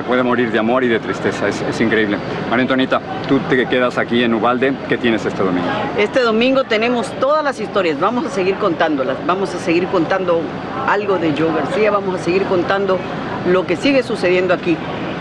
se 0.00 0.04
puede 0.04 0.22
morir 0.22 0.50
de 0.50 0.58
amor 0.58 0.82
y 0.82 0.88
de 0.88 0.98
tristeza, 0.98 1.46
es, 1.46 1.78
increíble. 1.78 2.16
María 2.48 2.62
Antonita, 2.62 3.02
tú 3.28 3.38
te 3.50 3.66
quedas 3.66 3.98
aquí 3.98 4.22
en 4.22 4.32
Ubalde, 4.32 4.72
¿qué 4.88 4.96
tienes 4.96 5.26
este 5.26 5.42
domingo? 5.42 5.66
Este 5.98 6.20
domingo 6.20 6.64
tenemos 6.64 7.12
todas 7.20 7.44
las 7.44 7.60
historias, 7.60 8.00
vamos 8.00 8.24
a 8.24 8.30
seguir 8.30 8.54
contándolas, 8.54 9.18
vamos 9.26 9.54
a 9.54 9.58
seguir 9.58 9.86
contando 9.88 10.40
algo 10.88 11.18
de 11.18 11.34
Joe 11.36 11.52
García, 11.52 11.90
vamos 11.90 12.18
a 12.18 12.24
seguir 12.24 12.44
contando 12.44 12.98
lo 13.46 13.66
que 13.66 13.76
sigue 13.76 14.02
sucediendo 14.02 14.54
aquí. 14.54 14.74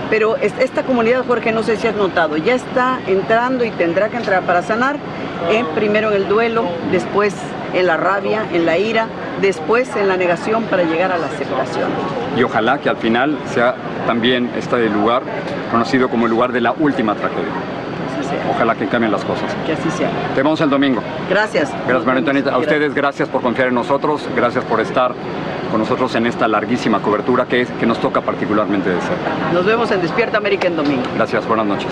Pero 0.10 0.38
esta 0.38 0.84
comunidad, 0.84 1.26
Jorge, 1.28 1.52
no 1.52 1.62
sé 1.62 1.76
si 1.76 1.86
has 1.86 1.96
notado, 1.96 2.38
ya 2.38 2.56
está 2.56 3.00
entrando 3.06 3.66
y 3.66 3.72
tendrá 3.72 4.08
que 4.08 4.16
entrar 4.16 4.44
para 4.44 4.62
sanar, 4.62 4.96
eh, 5.52 5.66
primero 5.76 6.10
en 6.12 6.16
el 6.16 6.30
duelo, 6.30 6.64
después 6.94 7.36
en 7.74 7.86
la 7.86 7.98
rabia, 7.98 8.46
en 8.54 8.66
la 8.66 8.78
ira, 8.78 9.08
después 9.42 9.94
en 9.98 10.08
la 10.08 10.16
negación 10.16 10.64
para 10.64 10.84
llegar 10.84 11.12
a 11.12 11.18
la 11.18 11.28
aceptación. 11.28 11.90
Y 12.38 12.44
ojalá 12.44 12.80
que 12.80 12.90
al 12.90 12.98
final 12.98 13.38
sea 13.54 13.76
también 14.10 14.50
este 14.58 14.90
lugar 14.90 15.22
conocido 15.70 16.10
como 16.10 16.26
el 16.26 16.32
lugar 16.32 16.52
de 16.52 16.62
la 16.62 16.72
última 16.72 17.14
tragedia. 17.14 17.54
Ojalá 18.50 18.74
que 18.74 18.88
cambien 18.88 19.12
las 19.12 19.24
cosas. 19.24 19.56
Que 19.68 19.74
así 19.74 19.88
sea. 19.92 20.10
Te 20.34 20.42
vemos 20.42 20.60
el 20.62 20.70
domingo. 20.72 21.00
Gracias. 21.30 21.72
Gracias, 21.86 22.06
María 22.08 22.18
Antonita. 22.18 22.52
A 22.52 22.58
ustedes, 22.58 22.96
gracias 22.96 23.30
por 23.30 23.44
confiar 23.44 23.68
en 23.68 23.76
nosotros. 23.76 24.28
Gracias 24.36 24.66
por 24.66 24.82
estar 24.82 25.14
con 25.70 25.80
nosotros 25.80 26.16
en 26.16 26.26
esta 26.26 26.48
larguísima 26.48 27.04
cobertura 27.04 27.46
que, 27.46 27.62
es, 27.62 27.70
que 27.70 27.86
nos 27.86 28.00
toca 28.00 28.22
particularmente 28.22 28.90
de 28.90 29.00
cerca. 29.00 29.54
Nos 29.54 29.64
vemos 29.64 29.92
en 29.92 30.02
Despierta 30.02 30.40
América 30.40 30.68
en 30.68 30.78
domingo. 30.78 31.04
Gracias, 31.16 31.48
buenas 31.48 31.68
noches. 31.68 31.92